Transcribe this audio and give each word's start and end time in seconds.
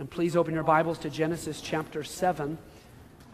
And 0.00 0.08
please 0.08 0.36
open 0.36 0.54
your 0.54 0.62
Bibles 0.62 0.96
to 0.98 1.10
Genesis 1.10 1.60
chapter 1.60 2.04
7. 2.04 2.56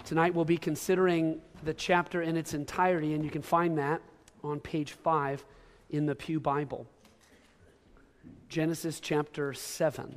Tonight 0.07 0.35
we'll 0.35 0.47
be 0.47 0.57
considering 0.57 1.43
the 1.63 1.75
chapter 1.75 2.23
in 2.23 2.39
its 2.39 2.55
entirety, 2.55 3.13
and 3.13 3.23
you 3.23 3.31
can 3.31 3.43
find 3.43 3.77
that 3.77 4.01
on 4.43 4.61
page 4.61 4.93
5 4.93 5.45
in 5.91 6.07
the 6.07 6.15
Pew 6.15 6.41
Bible. 6.41 6.87
Genesis 8.49 8.99
chapter 8.99 9.53
7. 9.53 10.17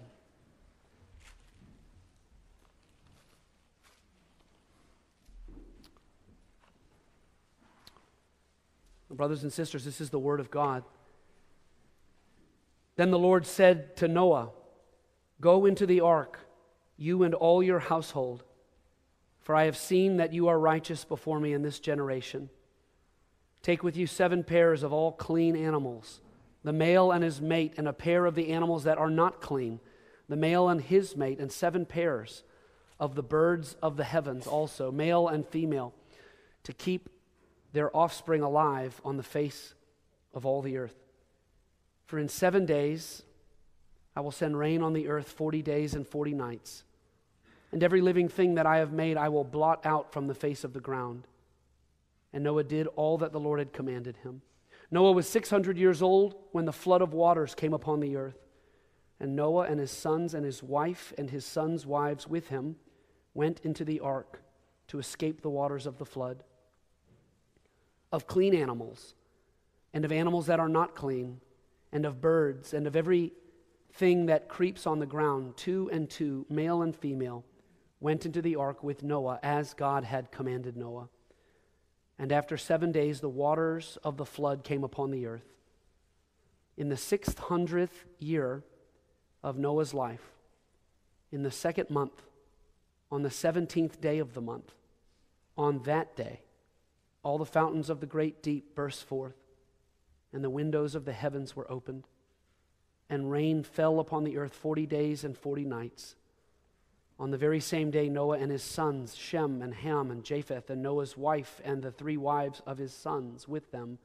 Brothers 9.11 9.43
and 9.43 9.51
sisters, 9.51 9.83
this 9.83 9.99
is 9.99 10.11
the 10.11 10.19
Word 10.19 10.39
of 10.39 10.49
God. 10.49 10.85
Then 12.95 13.11
the 13.11 13.19
Lord 13.19 13.45
said 13.45 13.97
to 13.97 14.07
Noah, 14.07 14.51
Go 15.39 15.65
into 15.65 15.85
the 15.85 16.01
ark, 16.01 16.39
you 16.97 17.23
and 17.23 17.33
all 17.33 17.61
your 17.61 17.79
household, 17.79 18.43
for 19.39 19.55
I 19.55 19.65
have 19.65 19.77
seen 19.77 20.17
that 20.17 20.33
you 20.33 20.47
are 20.47 20.59
righteous 20.59 21.05
before 21.05 21.39
me 21.39 21.53
in 21.53 21.61
this 21.61 21.79
generation. 21.79 22.49
Take 23.61 23.83
with 23.83 23.95
you 23.95 24.07
seven 24.07 24.43
pairs 24.43 24.83
of 24.83 24.91
all 24.91 25.11
clean 25.11 25.55
animals, 25.55 26.21
the 26.63 26.73
male 26.73 27.11
and 27.11 27.23
his 27.23 27.39
mate, 27.39 27.73
and 27.77 27.87
a 27.87 27.93
pair 27.93 28.25
of 28.25 28.35
the 28.35 28.51
animals 28.51 28.83
that 28.85 28.97
are 28.97 29.09
not 29.09 29.41
clean, 29.41 29.79
the 30.27 30.35
male 30.35 30.69
and 30.69 30.81
his 30.81 31.15
mate, 31.15 31.39
and 31.39 31.51
seven 31.51 31.85
pairs 31.85 32.43
of 32.99 33.15
the 33.15 33.23
birds 33.23 33.75
of 33.81 33.95
the 33.95 34.03
heavens 34.03 34.47
also, 34.47 34.91
male 34.91 35.27
and 35.27 35.45
female, 35.45 35.93
to 36.63 36.73
keep 36.73 37.09
their 37.73 37.95
offspring 37.95 38.41
alive 38.41 38.99
on 39.05 39.17
the 39.17 39.23
face 39.23 39.75
of 40.33 40.45
all 40.45 40.61
the 40.61 40.77
earth. 40.77 40.95
For 42.05 42.17
in 42.17 42.27
seven 42.27 42.65
days 42.65 43.23
I 44.17 44.19
will 44.19 44.31
send 44.31 44.57
rain 44.57 44.81
on 44.81 44.93
the 44.93 45.09
earth 45.09 45.29
40 45.29 45.61
days 45.61 45.93
and 45.93 46.05
40 46.05 46.33
nights. 46.33 46.83
And 47.71 47.83
every 47.83 48.01
living 48.01 48.29
thing 48.29 48.55
that 48.55 48.65
I 48.65 48.77
have 48.77 48.91
made 48.91 49.15
I 49.15 49.29
will 49.29 49.43
blot 49.43 49.85
out 49.85 50.11
from 50.11 50.25
the 50.25 50.33
face 50.33 50.63
of 50.63 50.73
the 50.73 50.79
ground. 50.79 51.27
And 52.33 52.43
Noah 52.43 52.63
did 52.63 52.87
all 52.95 53.19
that 53.19 53.31
the 53.31 53.39
Lord 53.39 53.59
had 53.59 53.73
commanded 53.73 54.17
him. 54.23 54.41
Noah 54.89 55.11
was 55.11 55.29
600 55.29 55.77
years 55.77 56.01
old 56.01 56.33
when 56.51 56.65
the 56.65 56.73
flood 56.73 57.03
of 57.03 57.13
waters 57.13 57.53
came 57.53 57.75
upon 57.75 57.99
the 57.99 58.15
earth. 58.15 58.39
And 59.19 59.35
Noah 59.35 59.65
and 59.65 59.79
his 59.79 59.91
sons 59.91 60.33
and 60.33 60.43
his 60.43 60.63
wife 60.63 61.13
and 61.15 61.29
his 61.29 61.45
sons' 61.45 61.85
wives 61.85 62.27
with 62.27 62.47
him 62.47 62.77
went 63.35 63.59
into 63.59 63.85
the 63.85 63.99
ark 63.99 64.41
to 64.87 64.97
escape 64.97 65.41
the 65.41 65.51
waters 65.51 65.85
of 65.85 65.99
the 65.99 66.05
flood. 66.05 66.43
Of 68.11 68.25
clean 68.25 68.55
animals, 68.55 69.13
and 69.93 70.03
of 70.03 70.11
animals 70.11 70.47
that 70.47 70.59
are 70.59 70.69
not 70.69 70.95
clean, 70.95 71.39
and 71.91 72.03
of 72.03 72.19
birds, 72.19 72.73
and 72.73 72.87
of 72.87 72.95
every 72.95 73.33
thing 73.97 74.27
that 74.27 74.47
creeps 74.47 74.85
on 74.85 74.99
the 74.99 75.05
ground, 75.05 75.57
two 75.57 75.89
and 75.91 76.09
two, 76.09 76.45
male 76.49 76.81
and 76.81 76.95
female, 76.95 77.43
went 77.99 78.25
into 78.25 78.41
the 78.41 78.55
ark 78.55 78.83
with 78.83 79.03
Noah 79.03 79.39
as 79.41 79.73
God 79.73 80.03
had 80.03 80.31
commanded 80.31 80.77
Noah. 80.77 81.09
And 82.19 82.31
after 82.31 82.57
seven 82.57 82.91
days, 82.91 83.19
the 83.19 83.29
waters 83.29 83.97
of 84.03 84.17
the 84.17 84.25
flood 84.25 84.63
came 84.63 84.83
upon 84.83 85.11
the 85.11 85.25
earth. 85.25 85.45
In 86.77 86.89
the 86.89 86.97
six 86.97 87.33
hundredth 87.35 88.05
year 88.19 88.63
of 89.43 89.57
Noah's 89.57 89.93
life, 89.93 90.31
in 91.31 91.43
the 91.43 91.51
second 91.51 91.89
month, 91.89 92.23
on 93.11 93.23
the 93.23 93.31
seventeenth 93.31 93.99
day 93.99 94.19
of 94.19 94.33
the 94.33 94.41
month, 94.41 94.73
on 95.57 95.81
that 95.83 96.15
day, 96.15 96.41
all 97.23 97.37
the 97.37 97.45
fountains 97.45 97.89
of 97.89 97.99
the 97.99 98.05
great 98.05 98.43
deep 98.43 98.75
burst 98.75 99.03
forth, 99.03 99.35
and 100.31 100.43
the 100.43 100.49
windows 100.49 100.93
of 100.93 101.05
the 101.05 101.13
heavens 101.13 101.55
were 101.55 101.69
opened 101.71 102.07
and 103.09 103.31
rain 103.31 103.63
fell 103.63 103.99
upon 103.99 104.23
the 104.23 104.37
earth 104.37 104.53
40 104.53 104.85
days 104.85 105.23
and 105.23 105.37
40 105.37 105.65
nights. 105.65 106.15
On 107.19 107.31
the 107.31 107.37
very 107.37 107.59
same 107.59 107.89
day, 107.89 108.09
Noah 108.09 108.37
and 108.37 108.51
his 108.51 108.63
sons, 108.63 109.15
Shem 109.15 109.61
and 109.61 109.73
Ham 109.73 110.11
and 110.11 110.23
Japheth, 110.23 110.69
and 110.69 110.83
Noah's 110.83 111.17
wife 111.17 111.59
and 111.63 111.81
the 111.81 111.91
three 111.91 112.17
wives 112.17 112.61
of 112.67 112.77
his 112.77 112.93
sons 112.93 113.47
with 113.47 113.71
them, 113.71 113.97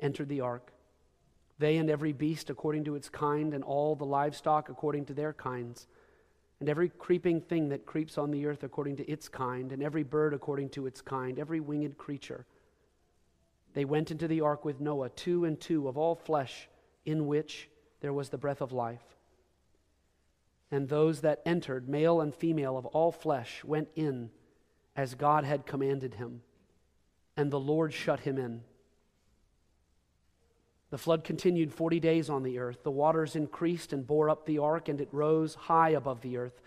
entered 0.00 0.28
the 0.28 0.40
ark. 0.40 0.72
They 1.58 1.76
and 1.76 1.88
every 1.88 2.12
beast 2.12 2.50
according 2.50 2.84
to 2.84 2.96
its 2.96 3.08
kind, 3.08 3.54
and 3.54 3.62
all 3.62 3.94
the 3.94 4.04
livestock 4.04 4.68
according 4.68 5.06
to 5.06 5.14
their 5.14 5.32
kinds, 5.32 5.86
and 6.58 6.68
every 6.68 6.88
creeping 6.88 7.40
thing 7.40 7.68
that 7.68 7.86
creeps 7.86 8.18
on 8.18 8.32
the 8.32 8.46
earth 8.46 8.64
according 8.64 8.96
to 8.96 9.10
its 9.10 9.28
kind, 9.28 9.72
and 9.72 9.82
every 9.82 10.02
bird 10.02 10.34
according 10.34 10.70
to 10.70 10.86
its 10.86 11.00
kind, 11.00 11.38
every 11.38 11.60
winged 11.60 11.96
creature. 11.96 12.44
They 13.74 13.84
went 13.84 14.10
into 14.10 14.26
the 14.26 14.40
ark 14.40 14.64
with 14.64 14.80
Noah, 14.80 15.10
two 15.10 15.44
and 15.44 15.60
two 15.60 15.86
of 15.86 15.96
all 15.96 16.16
flesh, 16.16 16.68
in 17.04 17.28
which 17.28 17.68
there 18.00 18.12
was 18.12 18.28
the 18.28 18.38
breath 18.38 18.60
of 18.60 18.72
life. 18.72 19.02
And 20.70 20.88
those 20.88 21.22
that 21.22 21.40
entered, 21.46 21.88
male 21.88 22.20
and 22.20 22.34
female 22.34 22.76
of 22.76 22.86
all 22.86 23.10
flesh, 23.10 23.64
went 23.64 23.88
in 23.94 24.30
as 24.94 25.14
God 25.14 25.44
had 25.44 25.66
commanded 25.66 26.14
him. 26.14 26.42
And 27.36 27.50
the 27.50 27.60
Lord 27.60 27.92
shut 27.94 28.20
him 28.20 28.36
in. 28.36 28.62
The 30.90 30.98
flood 30.98 31.24
continued 31.24 31.72
40 31.72 32.00
days 32.00 32.30
on 32.30 32.42
the 32.42 32.58
earth. 32.58 32.82
The 32.82 32.90
waters 32.90 33.36
increased 33.36 33.92
and 33.92 34.06
bore 34.06 34.30
up 34.30 34.46
the 34.46 34.58
ark, 34.58 34.88
and 34.88 35.00
it 35.00 35.08
rose 35.12 35.54
high 35.54 35.90
above 35.90 36.20
the 36.22 36.36
earth. 36.36 36.60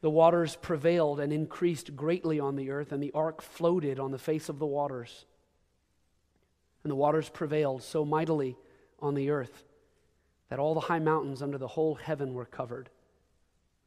The 0.00 0.10
waters 0.10 0.56
prevailed 0.56 1.20
and 1.20 1.32
increased 1.32 1.94
greatly 1.94 2.40
on 2.40 2.56
the 2.56 2.70
earth, 2.70 2.90
and 2.90 3.02
the 3.02 3.12
ark 3.12 3.40
floated 3.40 4.00
on 4.00 4.10
the 4.10 4.18
face 4.18 4.48
of 4.48 4.58
the 4.58 4.66
waters. 4.66 5.26
And 6.82 6.90
the 6.90 6.96
waters 6.96 7.28
prevailed 7.28 7.84
so 7.84 8.04
mightily 8.04 8.56
on 9.00 9.14
the 9.14 9.30
earth 9.30 9.64
that 10.52 10.58
all 10.58 10.74
the 10.74 10.80
high 10.80 10.98
mountains 10.98 11.40
under 11.40 11.56
the 11.56 11.66
whole 11.66 11.94
heaven 11.94 12.34
were 12.34 12.44
covered. 12.44 12.90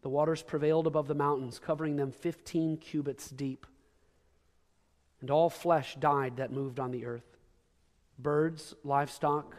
The 0.01 0.09
waters 0.09 0.41
prevailed 0.41 0.87
above 0.87 1.07
the 1.07 1.13
mountains, 1.13 1.59
covering 1.59 1.95
them 1.95 2.11
15 2.11 2.77
cubits 2.77 3.29
deep. 3.29 3.67
And 5.21 5.29
all 5.29 5.51
flesh 5.51 5.95
died 5.99 6.37
that 6.37 6.51
moved 6.51 6.79
on 6.79 6.89
the 6.89 7.05
earth 7.05 7.37
birds, 8.17 8.73
livestock, 8.83 9.55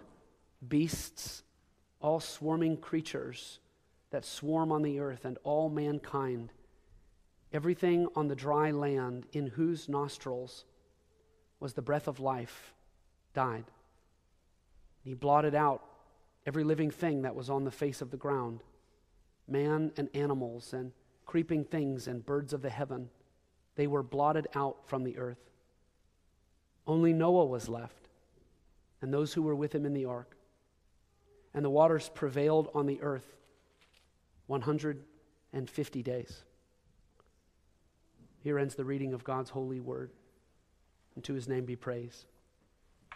beasts, 0.67 1.45
all 2.01 2.19
swarming 2.19 2.77
creatures 2.77 3.61
that 4.11 4.25
swarm 4.25 4.73
on 4.73 4.83
the 4.83 4.99
earth, 4.99 5.25
and 5.25 5.39
all 5.45 5.71
mankind, 5.71 6.51
everything 7.53 8.09
on 8.17 8.27
the 8.27 8.35
dry 8.35 8.73
land 8.73 9.27
in 9.33 9.47
whose 9.47 9.89
nostrils 9.89 10.65
was 11.61 11.75
the 11.75 11.83
breath 11.83 12.09
of 12.09 12.19
life, 12.19 12.75
died. 13.33 13.55
And 13.55 15.05
He 15.05 15.15
blotted 15.15 15.55
out 15.55 15.85
every 16.47 16.65
living 16.65 16.91
thing 16.91 17.23
that 17.23 17.35
was 17.35 17.51
on 17.51 17.65
the 17.65 17.71
face 17.71 18.01
of 18.01 18.11
the 18.11 18.17
ground 18.17 18.63
man 19.49 19.93
and 19.97 20.09
animals 20.15 20.73
and 20.73 20.93
creeping 21.25 21.65
things 21.65 22.07
and 22.07 22.25
birds 22.25 22.53
of 22.53 22.63
the 22.63 22.71
heaven. 22.71 23.09
They 23.75 23.87
were 23.87 24.03
blotted 24.03 24.49
out 24.55 24.89
from 24.89 25.05
the 25.05 25.19
earth. 25.19 25.51
Only 26.87 27.13
Noah 27.13 27.47
was 27.47 27.69
left, 27.69 28.09
and 29.01 29.13
those 29.13 29.35
who 29.35 29.43
were 29.43 29.55
with 29.55 29.75
him 29.75 29.85
in 29.85 29.93
the 29.93 30.07
ark. 30.07 30.37
And 31.53 31.65
the 31.65 31.71
waters 31.71 32.11
prevailed 32.13 32.71
on 32.75 32.87
the 32.87 33.01
earth 33.03 33.37
150 34.47 36.03
days. 36.03 36.43
Here 38.43 38.59
ends 38.59 38.75
the 38.75 38.85
reading 38.85 39.13
of 39.13 39.25
God's 39.25 39.51
holy 39.51 39.81
word. 39.81 40.11
And 41.15 41.25
to 41.25 41.35
his 41.35 41.49
name 41.49 41.65
be 41.65 41.77
praise. 41.77 42.27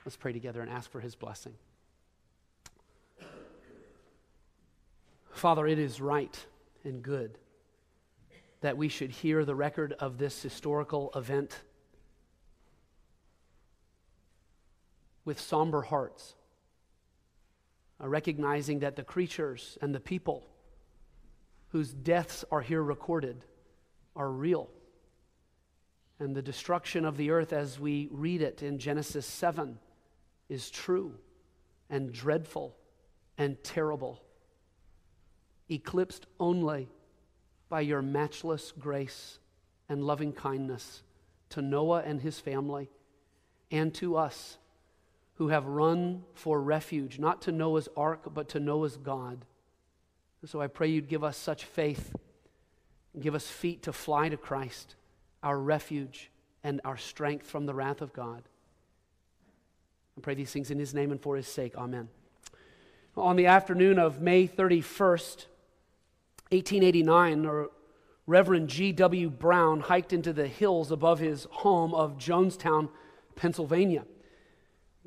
Let's 0.05 0.17
pray 0.17 0.33
together 0.33 0.63
and 0.63 0.71
ask 0.71 0.91
for 0.91 1.01
his 1.01 1.15
blessing. 1.15 1.55
Father, 5.41 5.67
it 5.67 5.79
is 5.79 6.03
right 6.03 6.39
and 6.85 7.03
good 7.03 7.39
that 8.61 8.77
we 8.77 8.89
should 8.91 9.11
hear 9.11 9.43
the 9.43 9.55
record 9.55 9.95
of 9.95 10.19
this 10.19 10.43
historical 10.43 11.11
event 11.17 11.63
with 15.25 15.41
somber 15.41 15.81
hearts, 15.81 16.35
uh, 18.03 18.07
recognizing 18.07 18.81
that 18.81 18.97
the 18.97 19.03
creatures 19.03 19.79
and 19.81 19.95
the 19.95 19.99
people 19.99 20.47
whose 21.69 21.91
deaths 21.91 22.45
are 22.53 22.61
here 22.61 22.83
recorded 22.83 23.43
are 24.15 24.31
real. 24.31 24.69
And 26.19 26.37
the 26.37 26.43
destruction 26.43 27.07
of 27.07 27.17
the 27.17 27.31
earth, 27.31 27.55
as 27.55 27.81
we 27.81 28.09
read 28.11 28.43
it 28.43 28.63
in 28.63 28.79
Genesis 28.79 29.25
7, 29.25 29.79
is 30.51 30.69
true 30.69 31.15
and 31.89 32.13
dreadful 32.13 32.77
and 33.39 33.57
terrible 33.65 34.21
eclipsed 35.71 36.27
only 36.39 36.89
by 37.69 37.81
your 37.81 38.03
matchless 38.03 38.73
grace 38.79 39.39
and 39.89 40.05
loving 40.05 40.33
kindness 40.33 41.03
to 41.51 41.63
Noah 41.63 42.03
and 42.05 42.21
his 42.21 42.39
family 42.41 42.91
and 43.71 43.95
to 43.95 44.17
us 44.17 44.59
who 45.35 45.49
have 45.49 45.65
run 45.65 46.25
for 46.35 46.61
refuge, 46.61 47.19
not 47.19 47.43
to 47.43 47.53
Noah's 47.53 47.89
ark, 47.97 48.35
but 48.35 48.51
to 48.51 48.61
Noah's 48.61 48.97
God. 48.97 49.45
So 50.45 50.61
I 50.61 50.67
pray 50.67 50.89
you'd 50.89 51.09
give 51.09 51.25
us 51.25 51.37
such 51.37 51.65
faith, 51.65 52.15
give 53.19 53.35
us 53.35 53.47
feet 53.47 53.83
to 53.85 53.93
fly 53.93 54.29
to 54.29 54.37
Christ, 54.37 54.97
our 55.43 55.59
refuge 55.59 56.31
and 56.63 56.81
our 56.85 56.97
strength 56.97 57.47
from 57.47 57.67
the 57.67 57.75
wrath 57.75 58.03
of 58.03 58.13
God. 58.13 58.43
I 60.17 60.21
pray 60.21 60.35
these 60.35 60.53
things 60.53 60.71
in 60.71 60.79
his 60.79 60.93
name 60.93 61.11
and 61.11 61.21
for 61.21 61.37
his 61.37 61.47
sake. 61.47 61.77
Amen. 61.77 62.09
On 63.17 63.37
the 63.37 63.47
afternoon 63.47 63.99
of 63.99 64.21
May 64.21 64.47
31st, 64.47 65.47
1889, 66.51 67.47
or 67.47 67.71
Reverend 68.27 68.69
G.W. 68.69 69.31
Brown 69.31 69.81
hiked 69.81 70.13
into 70.13 70.33
the 70.33 70.47
hills 70.47 70.91
above 70.91 71.19
his 71.19 71.47
home 71.51 71.95
of 71.95 72.19
Johnstown, 72.19 72.89
Pennsylvania. 73.37 74.05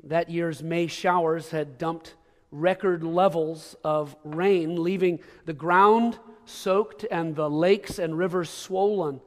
That 0.02 0.30
year's 0.30 0.62
May 0.62 0.86
showers 0.86 1.50
had 1.50 1.78
dumped 1.78 2.14
record 2.50 3.02
levels 3.02 3.76
of 3.84 4.16
rain, 4.24 4.82
leaving 4.82 5.20
the 5.44 5.52
ground 5.52 6.18
soaked 6.44 7.04
and 7.10 7.34
the 7.34 7.50
lakes 7.50 7.98
and 7.98 8.16
rivers 8.16 8.50
swollen. 8.50 9.20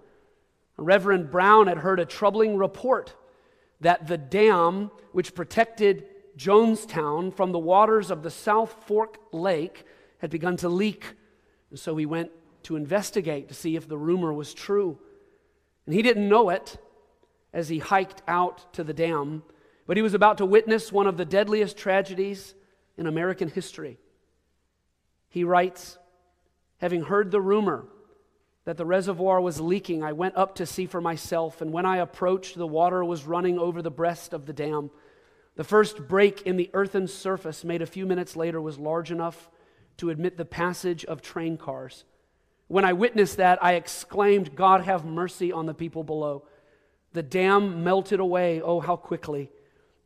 Reverend 0.77 1.31
Brown 1.31 1.67
had 1.67 1.79
heard 1.79 1.99
a 1.99 2.05
troubling 2.05 2.57
report 2.57 3.15
that 3.81 4.07
the 4.07 4.17
dam 4.17 4.91
which 5.11 5.35
protected 5.35 6.05
Johnstown 6.35 7.31
from 7.31 7.51
the 7.51 7.59
waters 7.59 8.11
of 8.11 8.23
the 8.23 8.31
South 8.31 8.75
Fork 8.85 9.17
Lake 9.31 9.85
had 10.19 10.29
begun 10.29 10.57
to 10.57 10.69
leak. 10.69 11.13
And 11.69 11.79
so 11.79 11.95
he 11.97 12.05
went 12.05 12.31
to 12.63 12.75
investigate 12.75 13.47
to 13.47 13.53
see 13.53 13.75
if 13.75 13.87
the 13.87 13.97
rumor 13.97 14.33
was 14.33 14.53
true. 14.53 14.97
And 15.85 15.95
he 15.95 16.01
didn't 16.01 16.27
know 16.27 16.49
it 16.49 16.77
as 17.53 17.69
he 17.69 17.79
hiked 17.79 18.21
out 18.27 18.73
to 18.73 18.83
the 18.83 18.93
dam, 18.93 19.43
but 19.85 19.97
he 19.97 20.03
was 20.03 20.13
about 20.13 20.37
to 20.39 20.45
witness 20.45 20.91
one 20.91 21.07
of 21.07 21.17
the 21.17 21.25
deadliest 21.25 21.77
tragedies 21.77 22.53
in 22.97 23.07
American 23.07 23.49
history. 23.49 23.97
He 25.29 25.43
writes, 25.43 25.97
having 26.79 27.03
heard 27.03 27.31
the 27.31 27.41
rumor 27.41 27.85
that 28.65 28.75
the 28.75 28.85
reservoir 28.85 29.39
was 29.39 29.61
leaking, 29.61 30.03
I 30.03 30.11
went 30.11 30.35
up 30.35 30.55
to 30.55 30.65
see 30.65 30.87
for 30.87 30.99
myself, 30.99 31.61
and 31.61 31.71
when 31.71 31.85
I 31.85 31.97
approached, 31.97 32.57
the 32.57 32.67
water 32.67 33.03
was 33.03 33.25
running 33.25 33.57
over 33.57 33.81
the 33.81 33.91
breast 33.91 34.33
of 34.33 34.45
the 34.45 34.53
dam. 34.53 34.91
The 35.55 35.63
first 35.63 36.07
break 36.07 36.41
in 36.41 36.57
the 36.57 36.69
earthen 36.73 37.07
surface, 37.07 37.63
made 37.63 37.81
a 37.81 37.85
few 37.85 38.05
minutes 38.05 38.35
later, 38.35 38.59
was 38.59 38.77
large 38.77 39.09
enough 39.09 39.49
to 39.97 40.09
admit 40.09 40.37
the 40.37 40.45
passage 40.45 41.03
of 41.05 41.21
train 41.21 41.57
cars. 41.57 42.05
When 42.67 42.85
I 42.85 42.93
witnessed 42.93 43.37
that, 43.37 43.63
I 43.63 43.73
exclaimed, 43.73 44.55
God, 44.55 44.83
have 44.83 45.05
mercy 45.05 45.51
on 45.51 45.65
the 45.65 45.73
people 45.73 46.03
below. 46.03 46.43
The 47.13 47.23
dam 47.23 47.83
melted 47.83 48.19
away, 48.19 48.61
oh, 48.61 48.79
how 48.79 48.95
quickly. 48.95 49.49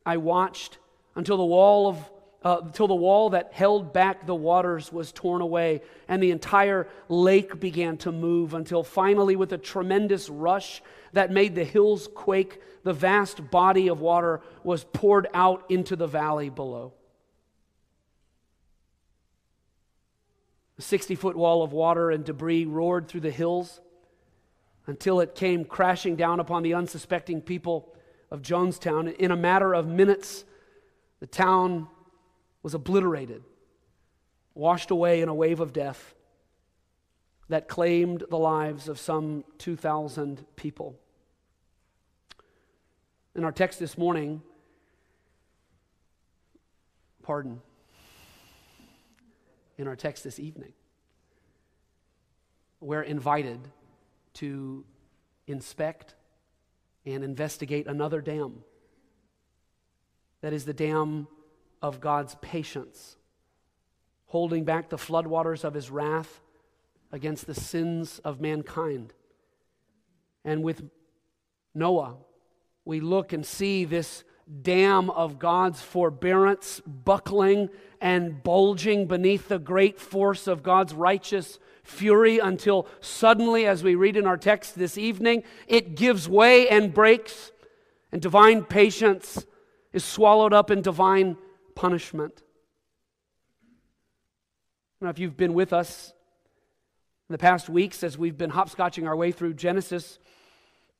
I 0.06 0.16
watched 0.16 0.78
until 1.14 1.36
the 1.36 1.44
wall 1.44 1.88
of 1.88 2.10
uh, 2.44 2.60
till 2.72 2.88
the 2.88 2.94
wall 2.94 3.30
that 3.30 3.52
held 3.52 3.92
back 3.92 4.26
the 4.26 4.34
waters 4.34 4.92
was 4.92 5.12
torn 5.12 5.40
away, 5.40 5.80
and 6.08 6.22
the 6.22 6.32
entire 6.32 6.88
lake 7.08 7.60
began 7.60 7.96
to 7.98 8.10
move 8.10 8.54
until 8.54 8.82
finally, 8.82 9.36
with 9.36 9.52
a 9.52 9.58
tremendous 9.58 10.28
rush 10.28 10.82
that 11.12 11.30
made 11.30 11.54
the 11.54 11.64
hills 11.64 12.08
quake, 12.14 12.60
the 12.82 12.92
vast 12.92 13.50
body 13.50 13.88
of 13.88 14.00
water 14.00 14.40
was 14.64 14.84
poured 14.84 15.28
out 15.34 15.64
into 15.70 15.94
the 15.94 16.06
valley 16.06 16.50
below. 16.50 16.92
A 20.78 20.82
60 20.82 21.14
foot 21.14 21.36
wall 21.36 21.62
of 21.62 21.72
water 21.72 22.10
and 22.10 22.24
debris 22.24 22.64
roared 22.64 23.08
through 23.08 23.20
the 23.20 23.30
hills 23.30 23.80
until 24.86 25.20
it 25.20 25.34
came 25.34 25.64
crashing 25.64 26.16
down 26.16 26.40
upon 26.40 26.62
the 26.62 26.74
unsuspecting 26.74 27.40
people 27.40 27.94
of 28.30 28.42
Johnstown. 28.42 29.08
In 29.08 29.30
a 29.30 29.36
matter 29.36 29.74
of 29.74 29.86
minutes, 29.86 30.44
the 31.20 31.26
town 31.26 31.88
was 32.62 32.74
obliterated, 32.74 33.44
washed 34.54 34.90
away 34.90 35.20
in 35.20 35.28
a 35.28 35.34
wave 35.34 35.60
of 35.60 35.72
death 35.72 36.14
that 37.48 37.68
claimed 37.68 38.24
the 38.30 38.38
lives 38.38 38.88
of 38.88 38.98
some 38.98 39.44
2,000 39.58 40.46
people. 40.56 40.98
In 43.34 43.44
our 43.44 43.52
text 43.52 43.78
this 43.78 43.98
morning, 43.98 44.42
pardon, 47.22 47.60
in 49.82 49.88
our 49.88 49.96
text 49.96 50.22
this 50.24 50.38
evening, 50.38 50.72
we're 52.80 53.02
invited 53.02 53.60
to 54.34 54.84
inspect 55.46 56.14
and 57.04 57.24
investigate 57.24 57.88
another 57.88 58.20
dam. 58.20 58.62
That 60.40 60.52
is 60.52 60.64
the 60.64 60.72
dam 60.72 61.26
of 61.82 62.00
God's 62.00 62.36
patience, 62.40 63.16
holding 64.26 64.64
back 64.64 64.88
the 64.88 64.96
floodwaters 64.96 65.64
of 65.64 65.74
his 65.74 65.90
wrath 65.90 66.40
against 67.10 67.46
the 67.46 67.54
sins 67.54 68.20
of 68.20 68.40
mankind. 68.40 69.12
And 70.44 70.62
with 70.62 70.82
Noah, 71.74 72.16
we 72.84 73.00
look 73.00 73.32
and 73.32 73.44
see 73.44 73.84
this 73.84 74.22
dam 74.62 75.10
of 75.10 75.38
God's 75.38 75.80
forbearance 75.80 76.80
buckling 76.86 77.68
and 78.00 78.42
bulging 78.42 79.06
beneath 79.06 79.48
the 79.48 79.58
great 79.58 80.00
force 80.00 80.46
of 80.46 80.62
God's 80.62 80.92
righteous 80.94 81.58
fury 81.82 82.38
until 82.38 82.86
suddenly, 83.00 83.66
as 83.66 83.82
we 83.82 83.94
read 83.94 84.16
in 84.16 84.26
our 84.26 84.36
text 84.36 84.76
this 84.76 84.98
evening, 84.98 85.42
it 85.66 85.94
gives 85.96 86.28
way 86.28 86.68
and 86.68 86.92
breaks, 86.92 87.52
and 88.10 88.20
divine 88.20 88.64
patience 88.64 89.46
is 89.92 90.04
swallowed 90.04 90.52
up 90.52 90.70
in 90.70 90.82
divine 90.82 91.36
punishment. 91.74 92.42
Now, 95.00 95.08
if 95.08 95.18
you've 95.18 95.36
been 95.36 95.54
with 95.54 95.72
us 95.72 96.12
in 97.28 97.32
the 97.32 97.38
past 97.38 97.68
weeks 97.68 98.04
as 98.04 98.16
we've 98.16 98.38
been 98.38 98.50
hopscotching 98.52 99.06
our 99.06 99.16
way 99.16 99.32
through 99.32 99.54
Genesis, 99.54 100.18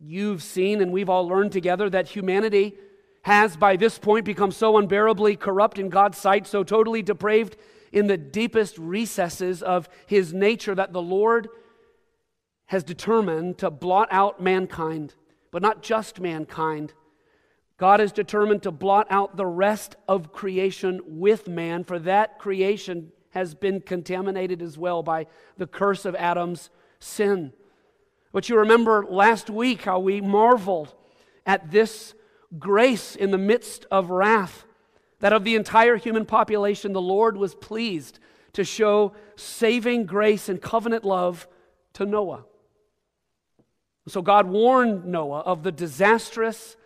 you've 0.00 0.42
seen 0.42 0.80
and 0.80 0.92
we've 0.92 1.08
all 1.08 1.28
learned 1.28 1.52
together 1.52 1.88
that 1.90 2.08
humanity 2.08 2.74
has 3.22 3.56
by 3.56 3.76
this 3.76 3.98
point 3.98 4.24
become 4.24 4.50
so 4.50 4.76
unbearably 4.76 5.36
corrupt 5.36 5.78
in 5.78 5.88
God's 5.88 6.18
sight, 6.18 6.46
so 6.46 6.64
totally 6.64 7.02
depraved 7.02 7.56
in 7.92 8.06
the 8.06 8.16
deepest 8.16 8.78
recesses 8.78 9.62
of 9.62 9.88
his 10.06 10.32
nature 10.32 10.74
that 10.74 10.92
the 10.92 11.02
Lord 11.02 11.48
has 12.66 12.82
determined 12.82 13.58
to 13.58 13.70
blot 13.70 14.08
out 14.10 14.42
mankind, 14.42 15.14
but 15.50 15.62
not 15.62 15.82
just 15.82 16.20
mankind, 16.20 16.94
God 17.76 18.00
is 18.00 18.12
determined 18.12 18.62
to 18.62 18.70
blot 18.70 19.08
out 19.10 19.36
the 19.36 19.44
rest 19.44 19.96
of 20.06 20.32
creation 20.32 21.00
with 21.04 21.48
man, 21.48 21.84
for 21.84 21.98
that 21.98 22.38
creation 22.38 23.10
has 23.30 23.54
been 23.54 23.80
contaminated 23.80 24.62
as 24.62 24.78
well 24.78 25.02
by 25.02 25.26
the 25.58 25.66
curse 25.66 26.04
of 26.04 26.14
Adam's 26.14 26.70
sin. 27.00 27.52
But 28.32 28.48
you 28.48 28.56
remember 28.56 29.04
last 29.08 29.50
week 29.50 29.82
how 29.82 29.98
we 29.98 30.20
marveled 30.20 30.94
at 31.44 31.70
this 31.70 32.14
grace 32.58 33.16
in 33.16 33.30
the 33.30 33.38
midst 33.38 33.86
of 33.90 34.10
wrath, 34.10 34.64
that 35.20 35.32
of 35.32 35.44
the 35.44 35.54
entire 35.54 35.96
human 35.96 36.26
population, 36.26 36.92
the 36.92 37.00
Lord 37.00 37.36
was 37.36 37.54
pleased 37.54 38.18
to 38.52 38.64
show 38.64 39.12
saving 39.36 40.04
grace 40.06 40.48
and 40.48 40.60
covenant 40.60 41.04
love 41.04 41.46
to 41.94 42.04
Noah. 42.04 42.44
So 44.08 44.20
God 44.20 44.46
warned 44.46 45.06
Noah 45.06 45.40
of 45.40 45.62
the 45.62 45.72
disastrous 45.72 46.76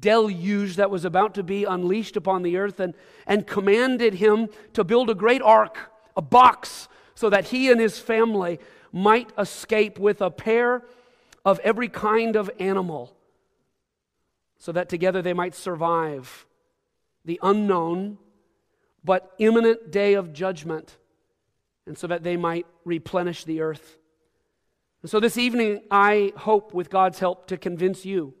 deluge 0.00 0.76
that 0.76 0.90
was 0.90 1.04
about 1.04 1.34
to 1.34 1.42
be 1.42 1.64
unleashed 1.64 2.16
upon 2.16 2.42
the 2.42 2.58
earth 2.58 2.78
and, 2.78 2.94
and 3.26 3.46
commanded 3.46 4.14
him 4.14 4.48
to 4.74 4.84
build 4.84 5.08
a 5.08 5.14
great 5.14 5.40
ark, 5.40 5.90
a 6.16 6.22
box, 6.22 6.88
so 7.14 7.30
that 7.30 7.46
he 7.46 7.70
and 7.70 7.80
his 7.80 7.98
family 7.98 8.60
might 8.92 9.32
escape 9.38 9.98
with 9.98 10.20
a 10.20 10.30
pair 10.30 10.82
of 11.44 11.58
every 11.60 11.88
kind 11.88 12.36
of 12.36 12.50
animal, 12.58 13.16
so 14.58 14.72
that 14.72 14.88
together 14.88 15.22
they 15.22 15.32
might 15.32 15.54
survive 15.54 16.46
the 17.24 17.38
unknown 17.42 18.18
but 19.04 19.32
imminent 19.38 19.90
day 19.90 20.14
of 20.14 20.32
judgment, 20.32 20.98
and 21.86 21.96
so 21.96 22.06
that 22.06 22.22
they 22.22 22.36
might 22.36 22.66
replenish 22.84 23.44
the 23.44 23.60
earth. 23.60 23.96
And 25.02 25.10
so 25.10 25.20
this 25.20 25.38
evening, 25.38 25.82
I 25.90 26.32
hope, 26.36 26.74
with 26.74 26.90
God's 26.90 27.18
help, 27.18 27.46
to 27.46 27.56
convince 27.56 28.04
you 28.04 28.34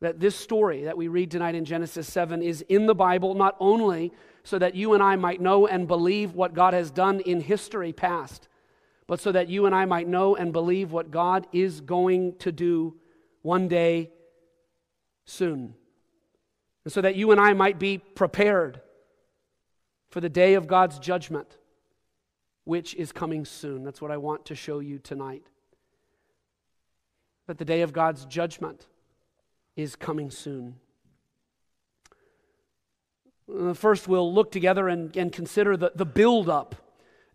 that 0.00 0.20
this 0.20 0.34
story 0.34 0.84
that 0.84 0.96
we 0.96 1.08
read 1.08 1.30
tonight 1.30 1.54
in 1.54 1.64
Genesis 1.64 2.10
7 2.10 2.42
is 2.42 2.62
in 2.62 2.86
the 2.86 2.94
Bible 2.94 3.34
not 3.34 3.56
only 3.60 4.12
so 4.42 4.58
that 4.58 4.74
you 4.74 4.94
and 4.94 5.02
I 5.02 5.16
might 5.16 5.40
know 5.40 5.66
and 5.66 5.86
believe 5.86 6.34
what 6.34 6.54
God 6.54 6.74
has 6.74 6.90
done 6.90 7.20
in 7.20 7.40
history 7.40 7.92
past, 7.92 8.48
but 9.06 9.20
so 9.20 9.32
that 9.32 9.48
you 9.48 9.66
and 9.66 9.74
I 9.74 9.84
might 9.84 10.08
know 10.08 10.36
and 10.36 10.52
believe 10.52 10.92
what 10.92 11.10
God 11.10 11.46
is 11.52 11.80
going 11.80 12.36
to 12.38 12.52
do 12.52 12.96
one 13.42 13.68
day 13.68 14.10
soon. 15.26 15.74
And 16.84 16.92
so 16.92 17.00
that 17.00 17.16
you 17.16 17.32
and 17.32 17.40
I 17.40 17.52
might 17.52 17.78
be 17.78 17.98
prepared 17.98 18.80
for 20.08 20.20
the 20.20 20.28
day 20.28 20.54
of 20.54 20.66
God's 20.66 20.98
judgment, 20.98 21.58
which 22.64 22.94
is 22.94 23.12
coming 23.12 23.44
soon. 23.44 23.84
That's 23.84 24.00
what 24.00 24.10
I 24.10 24.16
want 24.16 24.46
to 24.46 24.54
show 24.54 24.78
you 24.78 24.98
tonight. 24.98 25.44
But 27.46 27.58
the 27.58 27.64
day 27.64 27.82
of 27.82 27.92
God's 27.92 28.24
judgment 28.24 28.86
is 29.76 29.94
coming 29.94 30.30
soon. 30.30 30.76
Uh, 33.52 33.74
first, 33.74 34.08
we'll 34.08 34.32
look 34.32 34.50
together 34.50 34.88
and, 34.88 35.16
and 35.16 35.32
consider 35.32 35.76
the, 35.76 35.92
the 35.94 36.06
build-up, 36.06 36.74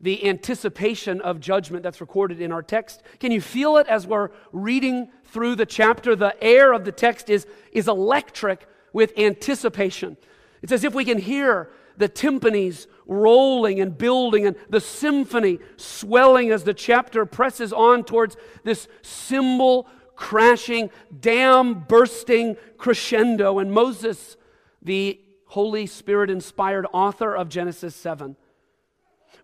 the 0.01 0.27
anticipation 0.27 1.21
of 1.21 1.39
judgment 1.39 1.83
that's 1.83 2.01
recorded 2.01 2.41
in 2.41 2.51
our 2.51 2.63
text. 2.63 3.03
Can 3.19 3.31
you 3.31 3.39
feel 3.39 3.77
it 3.77 3.87
as 3.87 4.07
we're 4.07 4.29
reading 4.51 5.09
through 5.25 5.55
the 5.55 5.65
chapter? 5.65 6.15
The 6.15 6.35
air 6.43 6.73
of 6.73 6.85
the 6.85 6.91
text 6.91 7.29
is, 7.29 7.45
is 7.71 7.87
electric 7.87 8.67
with 8.93 9.13
anticipation. 9.17 10.17
It's 10.61 10.71
as 10.71 10.83
if 10.83 10.93
we 10.93 11.05
can 11.05 11.19
hear 11.19 11.69
the 11.97 12.09
timpanis 12.09 12.87
rolling 13.05 13.79
and 13.79 13.97
building 13.97 14.47
and 14.47 14.55
the 14.69 14.81
symphony 14.81 15.59
swelling 15.77 16.51
as 16.51 16.63
the 16.63 16.73
chapter 16.73 17.25
presses 17.25 17.71
on 17.71 18.03
towards 18.03 18.37
this 18.63 18.87
cymbal 19.01 19.87
crashing, 20.15 20.89
dam 21.19 21.85
bursting 21.87 22.55
crescendo. 22.77 23.59
And 23.59 23.71
Moses, 23.71 24.37
the 24.81 25.19
Holy 25.47 25.85
Spirit 25.85 26.29
inspired 26.29 26.85
author 26.93 27.35
of 27.35 27.49
Genesis 27.49 27.95
7, 27.95 28.35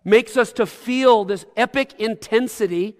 makes 0.04 0.36
us 0.36 0.52
to 0.52 0.66
feel 0.66 1.24
this 1.24 1.44
epic 1.56 1.94
intensity 1.98 2.96